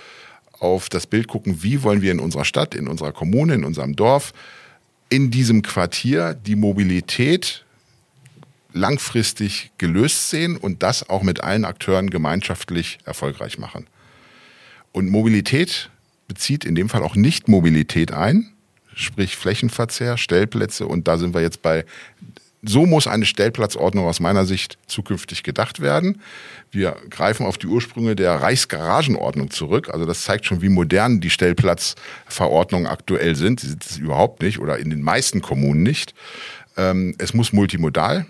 [0.60, 3.96] auf das Bild gucken, wie wollen wir in unserer Stadt, in unserer Kommune, in unserem
[3.96, 4.34] Dorf,
[5.10, 7.66] in diesem Quartier die Mobilität
[8.74, 13.88] langfristig gelöst sehen und das auch mit allen Akteuren gemeinschaftlich erfolgreich machen.
[14.92, 15.90] Und Mobilität
[16.28, 18.52] bezieht in dem Fall auch nicht Mobilität ein,
[18.94, 21.86] sprich Flächenverzehr, Stellplätze und da sind wir jetzt bei
[22.62, 26.22] so muss eine Stellplatzordnung aus meiner Sicht zukünftig gedacht werden.
[26.72, 29.90] Wir greifen auf die Ursprünge der Reichsgaragenordnung zurück.
[29.90, 33.62] Also das zeigt schon, wie modern die Stellplatzverordnungen aktuell sind.
[33.62, 36.14] Sie sind es überhaupt nicht oder in den meisten Kommunen nicht.
[36.76, 38.26] Ähm, es muss multimodal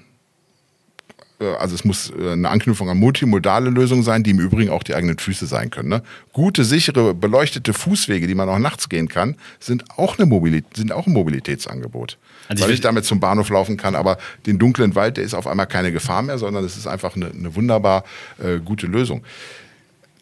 [1.40, 4.84] äh, also es muss äh, eine Anknüpfung an multimodale Lösungen sein, die im Übrigen auch
[4.84, 5.90] die eigenen Füße sein können.
[5.90, 6.04] Ne?
[6.34, 10.92] Gute, sichere, beleuchtete Fußwege, die man auch nachts gehen kann, sind auch, eine Mobilität, sind
[10.92, 12.18] auch ein Mobilitätsangebot.
[12.50, 15.36] Also weil ich, ich damit zum Bahnhof laufen kann, aber den dunklen Wald, der ist
[15.36, 18.04] auf einmal keine Gefahr mehr, sondern es ist einfach eine, eine wunderbar
[18.44, 19.24] äh, gute Lösung.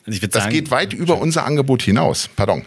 [0.05, 2.29] Also das sagen, geht weit über unser Angebot hinaus.
[2.33, 2.63] Pardon.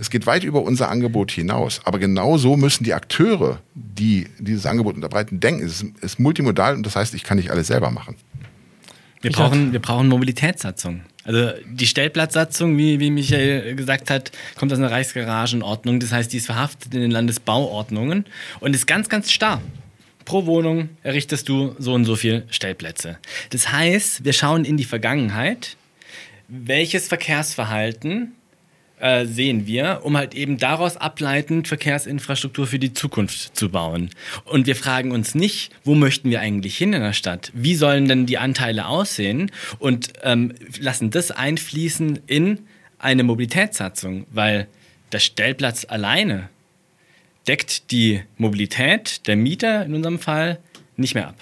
[0.00, 1.80] Es geht weit über unser Angebot hinaus.
[1.84, 5.64] Aber genau so müssen die Akteure, die dieses Angebot unterbreiten, denken.
[5.64, 8.16] Es ist, ist multimodal und das heißt, ich kann nicht alles selber machen.
[9.22, 11.02] Wir brauchen, wir brauchen Mobilitätssatzung.
[11.24, 16.00] Also die Stellplatzsatzung, wie, wie Michael gesagt hat, kommt aus einer Reichsgaragenordnung.
[16.00, 18.26] Das heißt, die ist verhaftet in den Landesbauordnungen
[18.60, 19.62] und ist ganz, ganz starr.
[20.24, 23.18] Pro Wohnung errichtest du so und so viele Stellplätze.
[23.50, 25.76] Das heißt, wir schauen in die Vergangenheit
[26.52, 28.34] welches Verkehrsverhalten
[29.02, 34.10] äh, sehen wir, um halt eben daraus ableitend Verkehrsinfrastruktur für die Zukunft zu bauen.
[34.44, 37.50] Und wir fragen uns nicht, wo möchten wir eigentlich hin in der Stadt?
[37.52, 39.50] Wie sollen denn die Anteile aussehen?
[39.80, 42.60] Und ähm, lassen das einfließen in
[43.00, 44.68] eine Mobilitätssatzung, weil
[45.10, 46.48] der Stellplatz alleine
[47.48, 50.60] deckt die Mobilität der Mieter in unserem Fall
[50.96, 51.36] nicht mehr ab.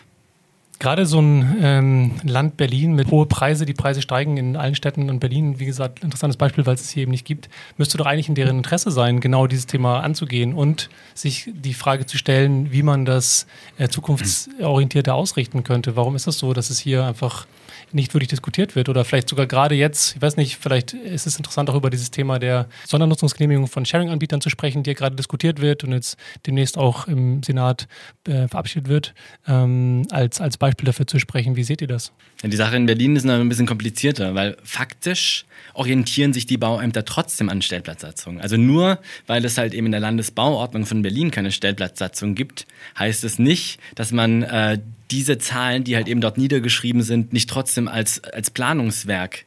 [0.80, 5.10] Gerade so ein ähm, Land Berlin mit hohen Preise, die Preise steigen in allen Städten
[5.10, 8.06] und Berlin, wie gesagt, interessantes Beispiel, weil es es hier eben nicht gibt, müsste doch
[8.06, 12.72] eigentlich in deren Interesse sein, genau dieses Thema anzugehen und sich die Frage zu stellen,
[12.72, 15.96] wie man das äh, zukunftsorientierter ausrichten könnte.
[15.96, 17.46] Warum ist das so, dass es hier einfach
[17.92, 21.36] nicht wirklich diskutiert wird oder vielleicht sogar gerade jetzt, ich weiß nicht, vielleicht ist es
[21.36, 25.60] interessant auch über dieses Thema der Sondernutzungsgenehmigung von Sharing-Anbietern zu sprechen, die ja gerade diskutiert
[25.60, 26.16] wird und jetzt
[26.46, 27.88] demnächst auch im Senat
[28.26, 29.14] äh, verabschiedet wird,
[29.46, 31.56] ähm, als, als Beispiel dafür zu sprechen.
[31.56, 32.12] Wie seht ihr das?
[32.42, 36.56] Ja, die Sache in Berlin ist noch ein bisschen komplizierter, weil faktisch orientieren sich die
[36.56, 38.40] Bauämter trotzdem an Stellplatzsatzungen.
[38.40, 42.66] Also nur weil es halt eben in der Landesbauordnung von Berlin keine Stellplatzsatzung gibt,
[42.98, 44.78] heißt es nicht, dass man äh,
[45.10, 49.44] diese Zahlen, die halt eben dort niedergeschrieben sind, nicht trotzdem als, als Planungswerk,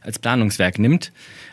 [0.00, 1.12] als Planungswerk nimmt.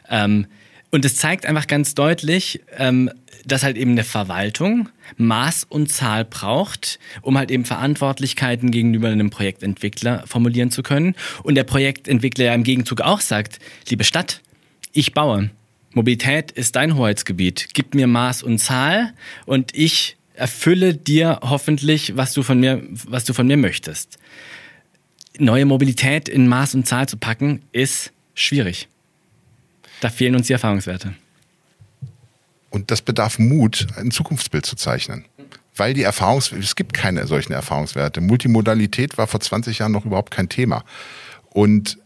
[0.10, 0.48] Ähm,
[0.92, 3.10] und es zeigt einfach ganz deutlich, ähm,
[3.46, 9.30] dass halt eben eine Verwaltung Maß und Zahl braucht, um halt eben Verantwortlichkeiten gegenüber einem
[9.30, 11.16] Projektentwickler formulieren zu können.
[11.44, 13.60] Und der Projektentwickler ja im Gegenzug auch sagt,
[13.90, 14.42] liebe Stadt,
[14.92, 15.50] ich baue.
[15.94, 17.70] Mobilität ist dein Hoheitsgebiet.
[17.74, 19.14] Gib mir Maß und Zahl
[19.46, 24.18] und ich erfülle dir hoffentlich, was du von mir, was du von mir möchtest.
[25.38, 28.88] Neue Mobilität in Maß und Zahl zu packen, ist schwierig.
[30.02, 31.14] Da fehlen uns die Erfahrungswerte.
[32.72, 35.26] Und das bedarf Mut, ein Zukunftsbild zu zeichnen.
[35.76, 38.20] Weil die Erfahrungs es gibt keine solchen Erfahrungswerte.
[38.20, 40.84] Multimodalität war vor 20 Jahren noch überhaupt kein Thema.
[41.52, 42.00] Und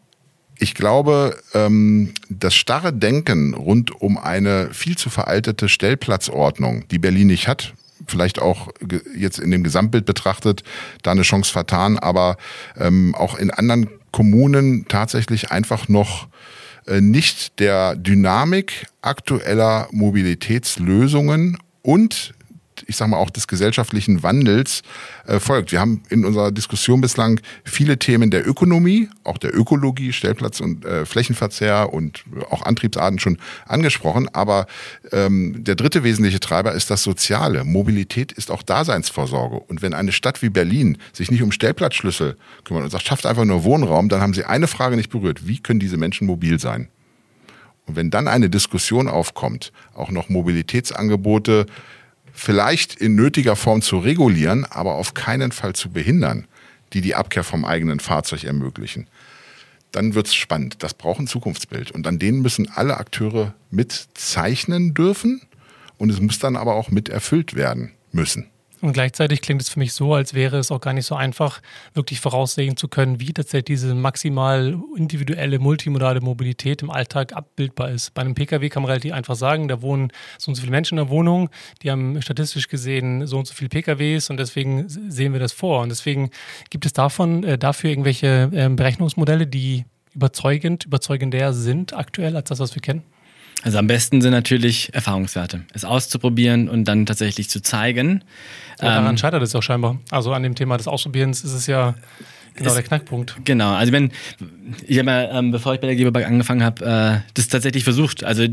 [0.60, 7.28] ich glaube, ähm, das starre Denken rund um eine viel zu veraltete Stellplatzordnung, die Berlin
[7.28, 7.74] nicht hat,
[8.08, 8.70] vielleicht auch
[9.16, 10.64] jetzt in dem Gesamtbild betrachtet,
[11.04, 12.38] da eine Chance vertan, aber
[12.78, 16.28] ähm, auch in anderen Kommunen tatsächlich einfach noch
[16.88, 22.34] äh, nicht der Dynamik aktueller Mobilitätslösungen und
[22.88, 24.82] ich sage mal auch des gesellschaftlichen Wandels
[25.26, 25.72] äh, folgt.
[25.72, 30.86] Wir haben in unserer Diskussion bislang viele Themen der Ökonomie, auch der Ökologie, Stellplatz und
[30.86, 34.30] äh, Flächenverzehr und auch Antriebsarten schon angesprochen.
[34.34, 34.68] Aber
[35.12, 37.64] ähm, der dritte wesentliche Treiber ist das Soziale.
[37.64, 39.58] Mobilität ist auch Daseinsvorsorge.
[39.58, 43.46] Und wenn eine Stadt wie Berlin sich nicht um Stellplatzschlüssel kümmert und sagt, schafft einfach
[43.46, 45.48] nur Wohnraum, dann haben sie eine Frage nicht berührt.
[45.48, 46.90] Wie können diese Menschen mobil sein?
[47.88, 51.68] Und wenn dann eine Diskussion aufkommt, auch noch Mobilitätsangebote
[52.36, 56.46] vielleicht in nötiger Form zu regulieren, aber auf keinen Fall zu behindern,
[56.94, 59.08] die die Abkehr vom eigenen Fahrzeug ermöglichen.
[59.92, 60.84] Dann wird es spannend.
[60.84, 61.92] Das braucht ein Zukunftsbild.
[61.92, 65.42] Und an denen müssen alle Akteure mitzeichnen dürfen.
[65.98, 68.48] Und es muss dann aber auch mit erfüllt werden müssen.
[68.86, 71.60] Und gleichzeitig klingt es für mich so, als wäre es auch gar nicht so einfach,
[71.96, 78.14] wirklich voraussehen zu können, wie tatsächlich diese maximal individuelle, multimodale Mobilität im Alltag abbildbar ist.
[78.14, 81.00] Bei einem Pkw kann man relativ einfach sagen, da wohnen so und so viele Menschen
[81.00, 81.50] in der Wohnung,
[81.82, 85.82] die haben statistisch gesehen so und so viele Pkws und deswegen sehen wir das vor.
[85.82, 86.30] Und deswegen
[86.70, 92.60] gibt es davon äh, dafür irgendwelche äh, Berechnungsmodelle, die überzeugend, überzeugender sind aktuell als das,
[92.60, 93.02] was wir kennen?
[93.64, 95.62] Also am besten sind natürlich Erfahrungswerte.
[95.74, 98.24] Es auszuprobieren und dann tatsächlich zu zeigen.
[98.80, 100.00] Ja, daran ähm, scheitert es auch scheinbar.
[100.12, 101.96] Also an dem Thema des Ausprobierens ist es ja
[102.56, 103.38] genau ist, der Knackpunkt.
[103.44, 103.74] Genau.
[103.74, 104.12] Also wenn
[104.86, 108.24] ich habe ja, ähm, bevor ich bei der Geberbank angefangen habe, äh, das tatsächlich versucht.
[108.24, 108.48] Also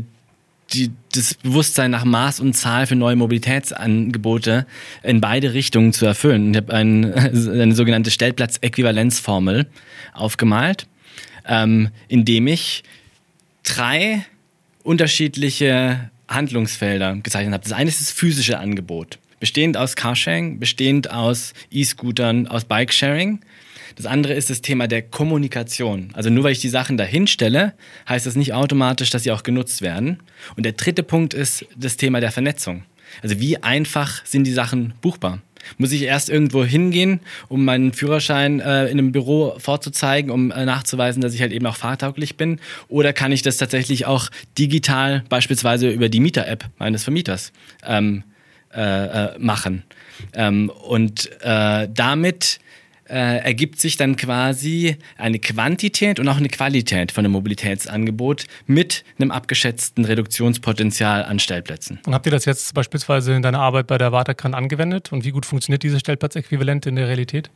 [0.71, 4.65] die, das Bewusstsein nach Maß und Zahl für neue Mobilitätsangebote
[5.03, 6.51] in beide Richtungen zu erfüllen.
[6.51, 9.67] Ich habe ein, eine sogenannte Stellplatzäquivalenzformel
[10.13, 10.87] aufgemalt,
[11.45, 12.83] ähm, indem ich
[13.63, 14.25] drei
[14.83, 17.63] unterschiedliche Handlungsfelder gezeichnet habe.
[17.63, 23.39] Das eine ist das physische Angebot, bestehend aus Carsharing, bestehend aus E-Scootern, aus Bikesharing.
[23.95, 26.09] Das andere ist das Thema der Kommunikation.
[26.13, 27.73] Also nur weil ich die Sachen dahin stelle,
[28.09, 30.19] heißt das nicht automatisch, dass sie auch genutzt werden.
[30.55, 32.83] Und der dritte Punkt ist das Thema der Vernetzung.
[33.21, 35.41] Also wie einfach sind die Sachen buchbar?
[35.77, 40.65] Muss ich erst irgendwo hingehen, um meinen Führerschein äh, in einem Büro vorzuzeigen, um äh,
[40.65, 42.59] nachzuweisen, dass ich halt eben auch fahrtauglich bin?
[42.87, 47.51] Oder kann ich das tatsächlich auch digital, beispielsweise über die Mieter-App meines Vermieters,
[47.85, 48.23] ähm,
[48.73, 49.83] äh, äh machen?
[50.33, 52.59] Ähm, und äh, damit
[53.09, 59.03] äh, ergibt sich dann quasi eine Quantität und auch eine Qualität von einem Mobilitätsangebot mit
[59.19, 61.99] einem abgeschätzten Reduktionspotenzial an Stellplätzen.
[62.05, 65.11] Und habt ihr das jetzt beispielsweise in deiner Arbeit bei der Waterkan angewendet?
[65.11, 67.49] Und wie gut funktioniert dieses Stellplatzäquivalent in der Realität?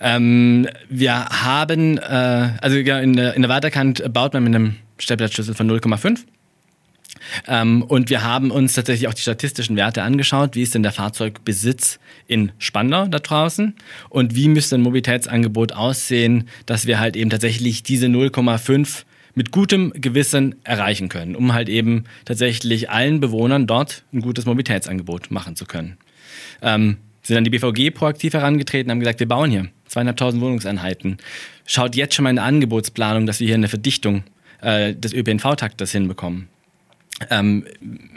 [0.00, 5.54] Ähm, wir haben, äh, also in der, in der Waterkant baut man mit einem Stellplatzschlüssel
[5.54, 6.20] von 0,5
[7.46, 10.54] ähm, und wir haben uns tatsächlich auch die statistischen Werte angeschaut.
[10.54, 13.74] Wie ist denn der Fahrzeugbesitz in Spandau da draußen?
[14.08, 19.04] Und wie müsste ein Mobilitätsangebot aussehen, dass wir halt eben tatsächlich diese 0,5
[19.34, 25.30] mit gutem Gewissen erreichen können, um halt eben tatsächlich allen Bewohnern dort ein gutes Mobilitätsangebot
[25.30, 25.96] machen zu können.
[26.62, 31.18] Ähm, sind dann die BVG proaktiv herangetreten, haben gesagt, wir bauen hier zweieinhalbtausend Wohnungseinheiten.
[31.66, 34.24] Schaut jetzt schon mal in der Angebotsplanung, dass wir hier eine Verdichtung
[34.62, 36.48] äh, des ÖPNV-Taktes hinbekommen.
[37.28, 37.66] Ähm,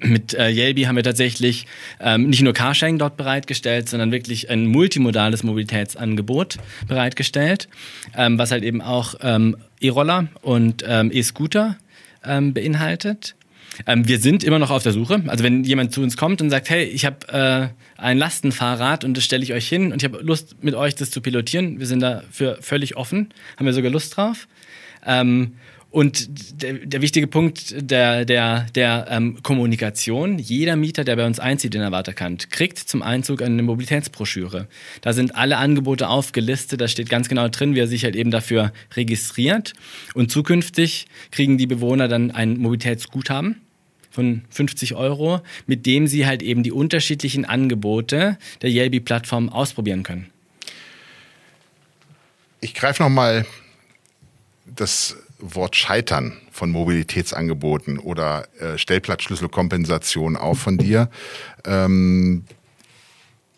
[0.01, 1.65] mit äh, Yelby haben wir tatsächlich
[1.99, 7.67] ähm, nicht nur Carsharing dort bereitgestellt, sondern wirklich ein multimodales Mobilitätsangebot bereitgestellt,
[8.15, 11.77] ähm, was halt eben auch ähm, E-Roller und ähm, E-Scooter
[12.23, 13.35] ähm, beinhaltet.
[13.87, 15.23] wir sind immer noch auf der Suche.
[15.27, 17.67] Also wenn jemand zu uns kommt und sagt, hey, ich habe äh,
[18.01, 21.09] ein Lastenfahrrad und das stelle ich euch hin und ich habe Lust, mit euch das
[21.09, 24.47] zu pilotieren, wir sind dafür völlig offen, haben wir sogar Lust drauf.
[25.93, 26.27] Und
[26.63, 31.75] der, der, wichtige Punkt der, der, der ähm, Kommunikation, jeder Mieter, der bei uns einzieht
[31.75, 34.67] in der Waterkant, kriegt zum Einzug eine Mobilitätsbroschüre.
[35.01, 38.31] Da sind alle Angebote aufgelistet, da steht ganz genau drin, wie er sich halt eben
[38.31, 39.73] dafür registriert.
[40.15, 43.61] Und zukünftig kriegen die Bewohner dann ein Mobilitätsguthaben
[44.09, 50.31] von 50 Euro, mit dem sie halt eben die unterschiedlichen Angebote der Yelby-Plattform ausprobieren können.
[52.61, 53.45] Ich greife nochmal
[54.65, 61.09] das Wort Scheitern von Mobilitätsangeboten oder äh, Stellplatzschlüsselkompensation auch von dir.
[61.65, 62.45] Ähm,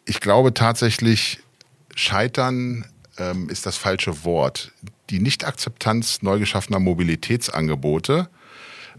[0.05, 1.39] ich glaube tatsächlich,
[1.95, 2.85] Scheitern
[3.17, 4.71] ähm, ist das falsche Wort.
[5.09, 8.29] Die Nichtakzeptanz neu geschaffener Mobilitätsangebote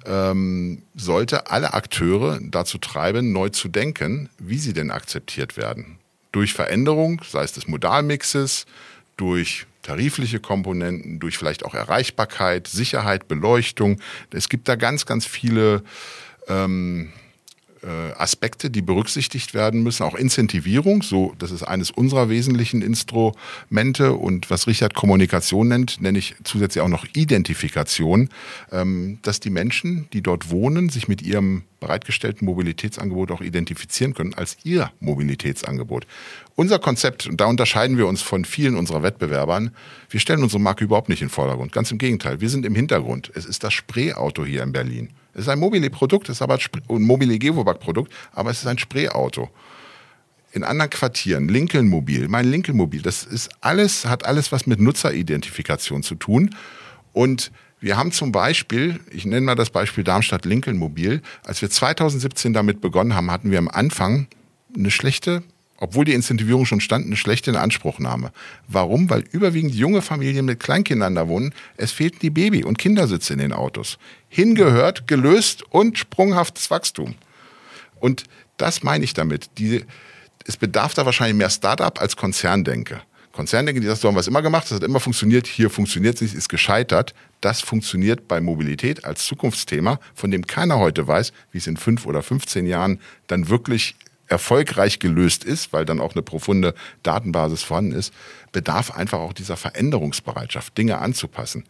[0.05, 5.99] ähm, sollte alle Akteure dazu treiben, neu zu denken, wie sie denn akzeptiert werden.
[6.31, 8.67] Durch Veränderung, sei es des Modalmixes,
[9.17, 14.01] durch tarifliche Komponenten, durch vielleicht auch Erreichbarkeit, Sicherheit, Beleuchtung.
[14.33, 15.85] Es gibt da ganz, ganz viele
[16.49, 17.26] ähm, äh,
[18.17, 24.51] Aspekte, die berücksichtigt werden müssen, auch Incentivierung, so das ist eines unserer wesentlichen Instrumente und
[24.51, 28.29] was Richard Kommunikation nennt, nenne ich zusätzlich auch noch Identifikation,
[28.73, 34.35] ähm, dass die Menschen, die dort wohnen, sich mit ihrem bereitgestellten Mobilitätsangebot auch identifizieren können
[34.35, 36.07] als ihr Mobilitätsangebot.
[36.55, 39.71] Unser Konzept, und da unterscheiden wir uns von vielen unserer Wettbewerbern,
[40.09, 41.73] wir stellen unsere Marke überhaupt nicht in den Vordergrund.
[41.73, 43.31] Ganz im Gegenteil, wir sind im Hintergrund.
[43.35, 45.11] Es ist das Spreeauto hier in Berlin.
[45.37, 46.59] Es ist ein Mobile-Produkt, es ist aber
[46.89, 49.51] ein Mobile Gewobag-Produkt, aber es ist ein Spreeauto.
[50.53, 54.81] In anderen Quartieren, Lincoln Mobil, mein Lincoln Mobil, das ist alles, hat alles was mit
[54.81, 56.55] Nutzeridentifikation zu tun.
[57.13, 61.69] Und wir haben zum Beispiel, ich nenne mal das Beispiel Darmstadt Lincoln Mobil, als wir
[61.69, 64.29] 2017 damit begonnen haben, hatten wir am Anfang
[64.75, 65.43] eine schlechte
[65.79, 68.33] obwohl die Incentivierung schon stand, eine schlechte Inanspruchnahme.
[68.69, 69.11] Warum?
[69.11, 71.55] Weil überwiegend junge Familien mit Kleinkindern da wohnen.
[71.77, 73.99] Es fehlten die Baby- und Kindersitze in den Autos.
[74.29, 77.15] Hingehört, gelöst und sprunghaftes Wachstum.
[78.01, 78.25] Und
[78.57, 79.51] das meine ich damit.
[79.59, 79.85] Die,
[80.47, 83.03] es bedarf da wahrscheinlich mehr Start-up als Konzerndenke.
[83.33, 86.23] Konzerndenke, die sagt, so haben es immer gemacht, das hat immer funktioniert, hier funktioniert es
[86.23, 87.15] nicht, ist gescheitert.
[87.43, 92.07] Das funktioniert bei Mobilität als Zukunftsthema, von dem keiner heute weiß, wie es in fünf
[92.07, 93.95] oder 15 Jahren dann wirklich
[94.29, 98.13] erfolgreich gelöst ist, weil dann auch eine profunde Datenbasis vorhanden ist,
[98.53, 101.65] bedarf einfach auch dieser Veränderungsbereitschaft, Dinge anzupassen.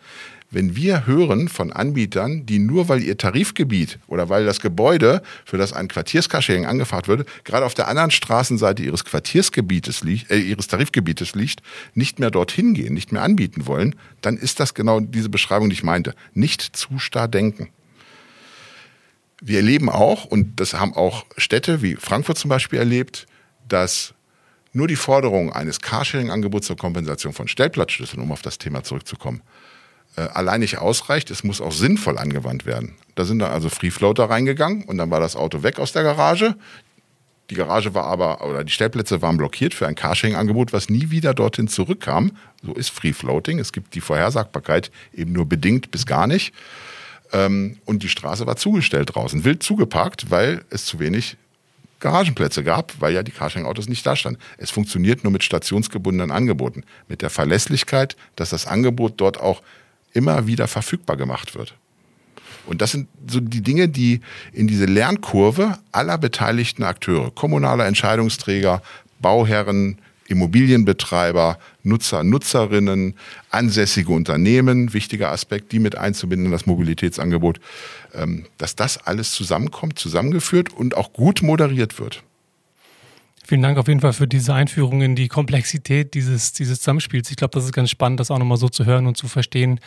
[0.50, 5.58] Wenn wir hören von Anbietern, die nur weil ihr Tarifgebiet oder weil das Gebäude, für
[5.58, 10.68] das ein Quartierscarsharing angefragt würde, gerade auf der anderen Straßenseite ihres Quartiersgebietes liegt, äh, ihres
[10.68, 11.62] Tarifgebietes liegt,
[11.94, 15.74] nicht mehr dorthin gehen, nicht mehr anbieten wollen, dann ist das genau diese Beschreibung, die
[15.74, 16.14] ich meinte.
[16.32, 17.68] Nicht zu starr denken.
[19.40, 23.26] Wir erleben auch, und das haben auch Städte wie Frankfurt zum Beispiel erlebt,
[23.68, 24.14] dass
[24.72, 29.42] nur die Forderung eines Carsharing-Angebots zur Kompensation von Stellplatzschlüsseln, um auf das Thema zurückzukommen,
[30.16, 31.30] äh, allein nicht ausreicht.
[31.30, 32.94] Es muss auch sinnvoll angewandt werden.
[33.14, 36.02] Da sind dann also Free Floater reingegangen und dann war das Auto weg aus der
[36.02, 36.56] Garage.
[37.50, 41.32] Die Garage war aber, oder die Stellplätze waren blockiert für ein Carsharing-Angebot, was nie wieder
[41.32, 42.32] dorthin zurückkam.
[42.62, 43.58] So ist Free Floating.
[43.58, 46.52] Es gibt die Vorhersagbarkeit eben nur bedingt bis gar nicht.
[47.32, 51.36] Ähm, und die Straße war zugestellt draußen, wild zugeparkt, weil es zu wenig
[52.00, 54.40] Garagenplätze gab, weil ja die Carsharing-Autos nicht da standen.
[54.58, 59.62] Es funktioniert nur mit stationsgebundenen Angeboten, mit der Verlässlichkeit, dass das Angebot dort auch
[60.12, 61.74] immer wieder verfügbar gemacht wird.
[62.66, 64.20] Und das sind so die Dinge, die
[64.52, 68.82] in diese Lernkurve aller beteiligten Akteure, kommunaler Entscheidungsträger,
[69.20, 69.98] Bauherren,
[70.28, 73.14] Immobilienbetreiber, Nutzer, Nutzerinnen,
[73.50, 77.60] ansässige Unternehmen, wichtiger Aspekt, die mit einzubinden in das Mobilitätsangebot,
[78.14, 82.22] ähm, dass das alles zusammenkommt, zusammengeführt und auch gut moderiert wird.
[83.48, 87.30] Vielen Dank auf jeden Fall für diese Einführung in die Komplexität dieses, dieses Zusammenspiels.
[87.30, 89.78] Ich glaube, das ist ganz spannend, das auch nochmal so zu hören und zu verstehen,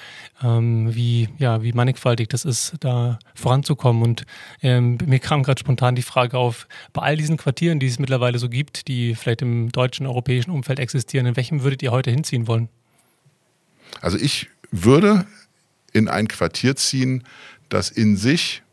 [0.41, 4.01] ähm, wie, ja, wie mannigfaltig das ist, da voranzukommen.
[4.01, 4.25] Und
[4.61, 8.39] ähm, mir kam gerade spontan die Frage auf, bei all diesen Quartieren, die es mittlerweile
[8.39, 12.47] so gibt, die vielleicht im deutschen, europäischen Umfeld existieren, in welchem würdet ihr heute hinziehen
[12.47, 12.69] wollen?
[13.99, 15.25] Also ich würde
[15.91, 17.25] in ein Quartier ziehen,
[17.67, 18.63] das in sich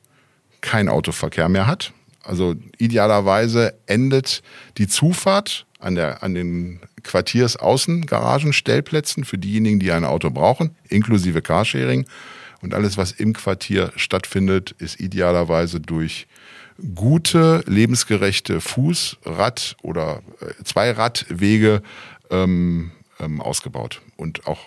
[0.60, 1.92] kein Autoverkehr mehr hat
[2.26, 4.42] also idealerweise endet
[4.78, 12.06] die Zufahrt an, der, an den Quartiersaußengaragenstellplätzen für diejenigen, die ein Auto brauchen, inklusive Carsharing.
[12.62, 16.26] Und alles, was im Quartier stattfindet, ist idealerweise durch
[16.94, 21.82] gute, lebensgerechte Fuß-, Rad- oder äh, Zweiradwege
[22.30, 24.60] ähm, ähm, ausgebaut und auch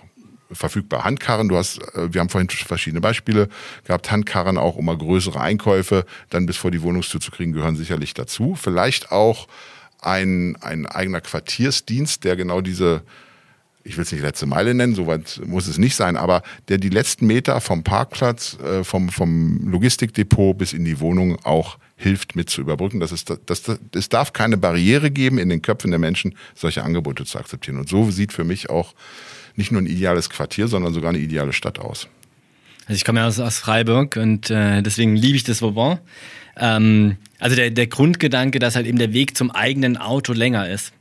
[0.51, 1.03] verfügbar.
[1.03, 3.49] Handkarren, du hast, äh, wir haben vorhin verschiedene Beispiele
[3.85, 7.75] gehabt, Handkarren auch, um mal größere Einkäufe dann bis vor die Wohnungstür zu kriegen, gehören
[7.75, 8.55] sicherlich dazu.
[8.55, 9.47] Vielleicht auch
[10.01, 13.03] ein, ein eigener Quartiersdienst, der genau diese
[13.83, 16.89] ich will es nicht letzte Meile nennen, soweit muss es nicht sein, aber der die
[16.89, 22.49] letzten Meter vom Parkplatz, äh, vom, vom Logistikdepot bis in die Wohnung auch hilft mit
[22.49, 22.99] zu überbrücken.
[22.99, 26.83] Das ist, das, das, es darf keine Barriere geben in den Köpfen der Menschen, solche
[26.83, 27.77] Angebote zu akzeptieren.
[27.77, 28.93] Und so sieht für mich auch
[29.59, 32.07] nicht nur ein ideales Quartier, sondern sogar eine ideale Stadt aus.
[32.87, 35.99] Also ich komme ja aus, aus Freiburg und äh, deswegen liebe ich das Vauban.
[36.57, 40.93] Ähm, also der, der Grundgedanke, dass halt eben der Weg zum eigenen Auto länger ist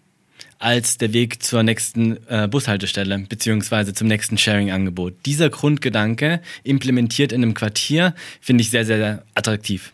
[0.58, 5.14] als der Weg zur nächsten äh, Bushaltestelle beziehungsweise zum nächsten Sharing-Angebot.
[5.24, 9.92] Dieser Grundgedanke implementiert in einem Quartier finde ich sehr, sehr, sehr attraktiv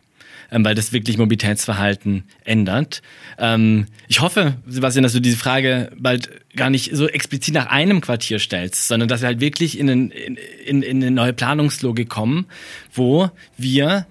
[0.55, 3.02] ähm, weil das wirklich Mobilitätsverhalten ändert.
[3.38, 8.00] Ähm, ich hoffe, Sebastian, dass du diese Frage bald gar nicht so explizit nach einem
[8.00, 12.46] Quartier stellst, sondern dass wir halt wirklich in, ein, in, in eine neue Planungslogik kommen,
[12.92, 14.07] wo wir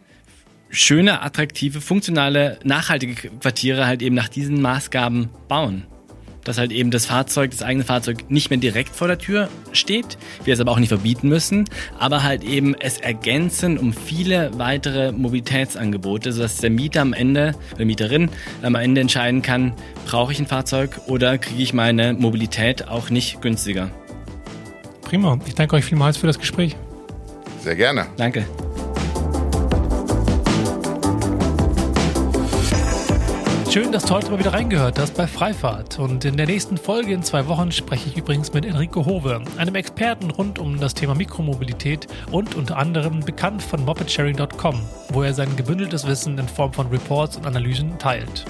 [0.69, 5.85] schöne, attraktive, funktionale, nachhaltige Quartiere halt eben nach diesen Maßgaben bauen.
[6.43, 10.17] Dass halt eben das Fahrzeug, das eigene Fahrzeug nicht mehr direkt vor der Tür steht,
[10.43, 11.65] wir es aber auch nicht verbieten müssen,
[11.99, 17.85] aber halt eben es ergänzen um viele weitere Mobilitätsangebote, sodass der Mieter am Ende oder
[17.85, 18.29] Mieterin
[18.61, 19.73] am Ende entscheiden kann,
[20.05, 23.89] brauche ich ein Fahrzeug oder kriege ich meine Mobilität auch nicht günstiger.
[25.01, 25.37] Prima.
[25.45, 26.75] Ich danke euch vielmals für das Gespräch.
[27.61, 28.07] Sehr gerne.
[28.17, 28.45] Danke.
[33.73, 35.97] Schön, dass du heute mal wieder reingehört hast bei Freifahrt.
[35.97, 39.73] Und in der nächsten Folge in zwei Wochen spreche ich übrigens mit Enrico Hove, einem
[39.73, 45.55] Experten rund um das Thema Mikromobilität und unter anderem bekannt von mopedsharing.com, wo er sein
[45.55, 48.45] gebündeltes Wissen in Form von Reports und Analysen teilt.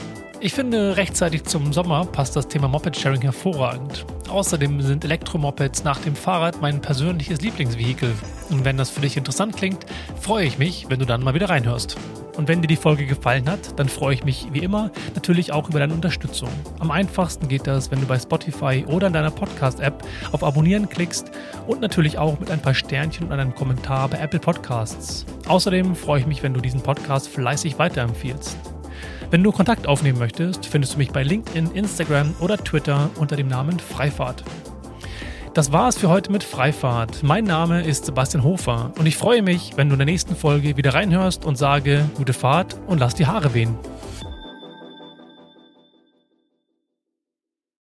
[0.45, 4.05] Ich finde, rechtzeitig zum Sommer passt das Thema Moped-Sharing hervorragend.
[4.27, 8.13] Außerdem sind Elektromopeds nach dem Fahrrad mein persönliches Lieblingsvehikel.
[8.49, 9.85] Und wenn das für dich interessant klingt,
[10.19, 11.95] freue ich mich, wenn du dann mal wieder reinhörst.
[12.35, 15.69] Und wenn dir die Folge gefallen hat, dann freue ich mich wie immer natürlich auch
[15.69, 16.49] über deine Unterstützung.
[16.79, 21.31] Am einfachsten geht das, wenn du bei Spotify oder in deiner Podcast-App auf Abonnieren klickst
[21.67, 25.25] und natürlich auch mit ein paar Sternchen und einem Kommentar bei Apple Podcasts.
[25.47, 28.72] Außerdem freue ich mich, wenn du diesen Podcast fleißig weiterempfiehlst.
[29.34, 33.47] Wenn du Kontakt aufnehmen möchtest, findest du mich bei LinkedIn, Instagram oder Twitter unter dem
[33.47, 34.43] Namen Freifahrt.
[35.55, 37.23] Das war es für heute mit Freifahrt.
[37.23, 40.77] Mein Name ist Sebastian Hofer und ich freue mich, wenn du in der nächsten Folge
[40.77, 43.75] wieder reinhörst und sage gute Fahrt und lass die Haare wehen.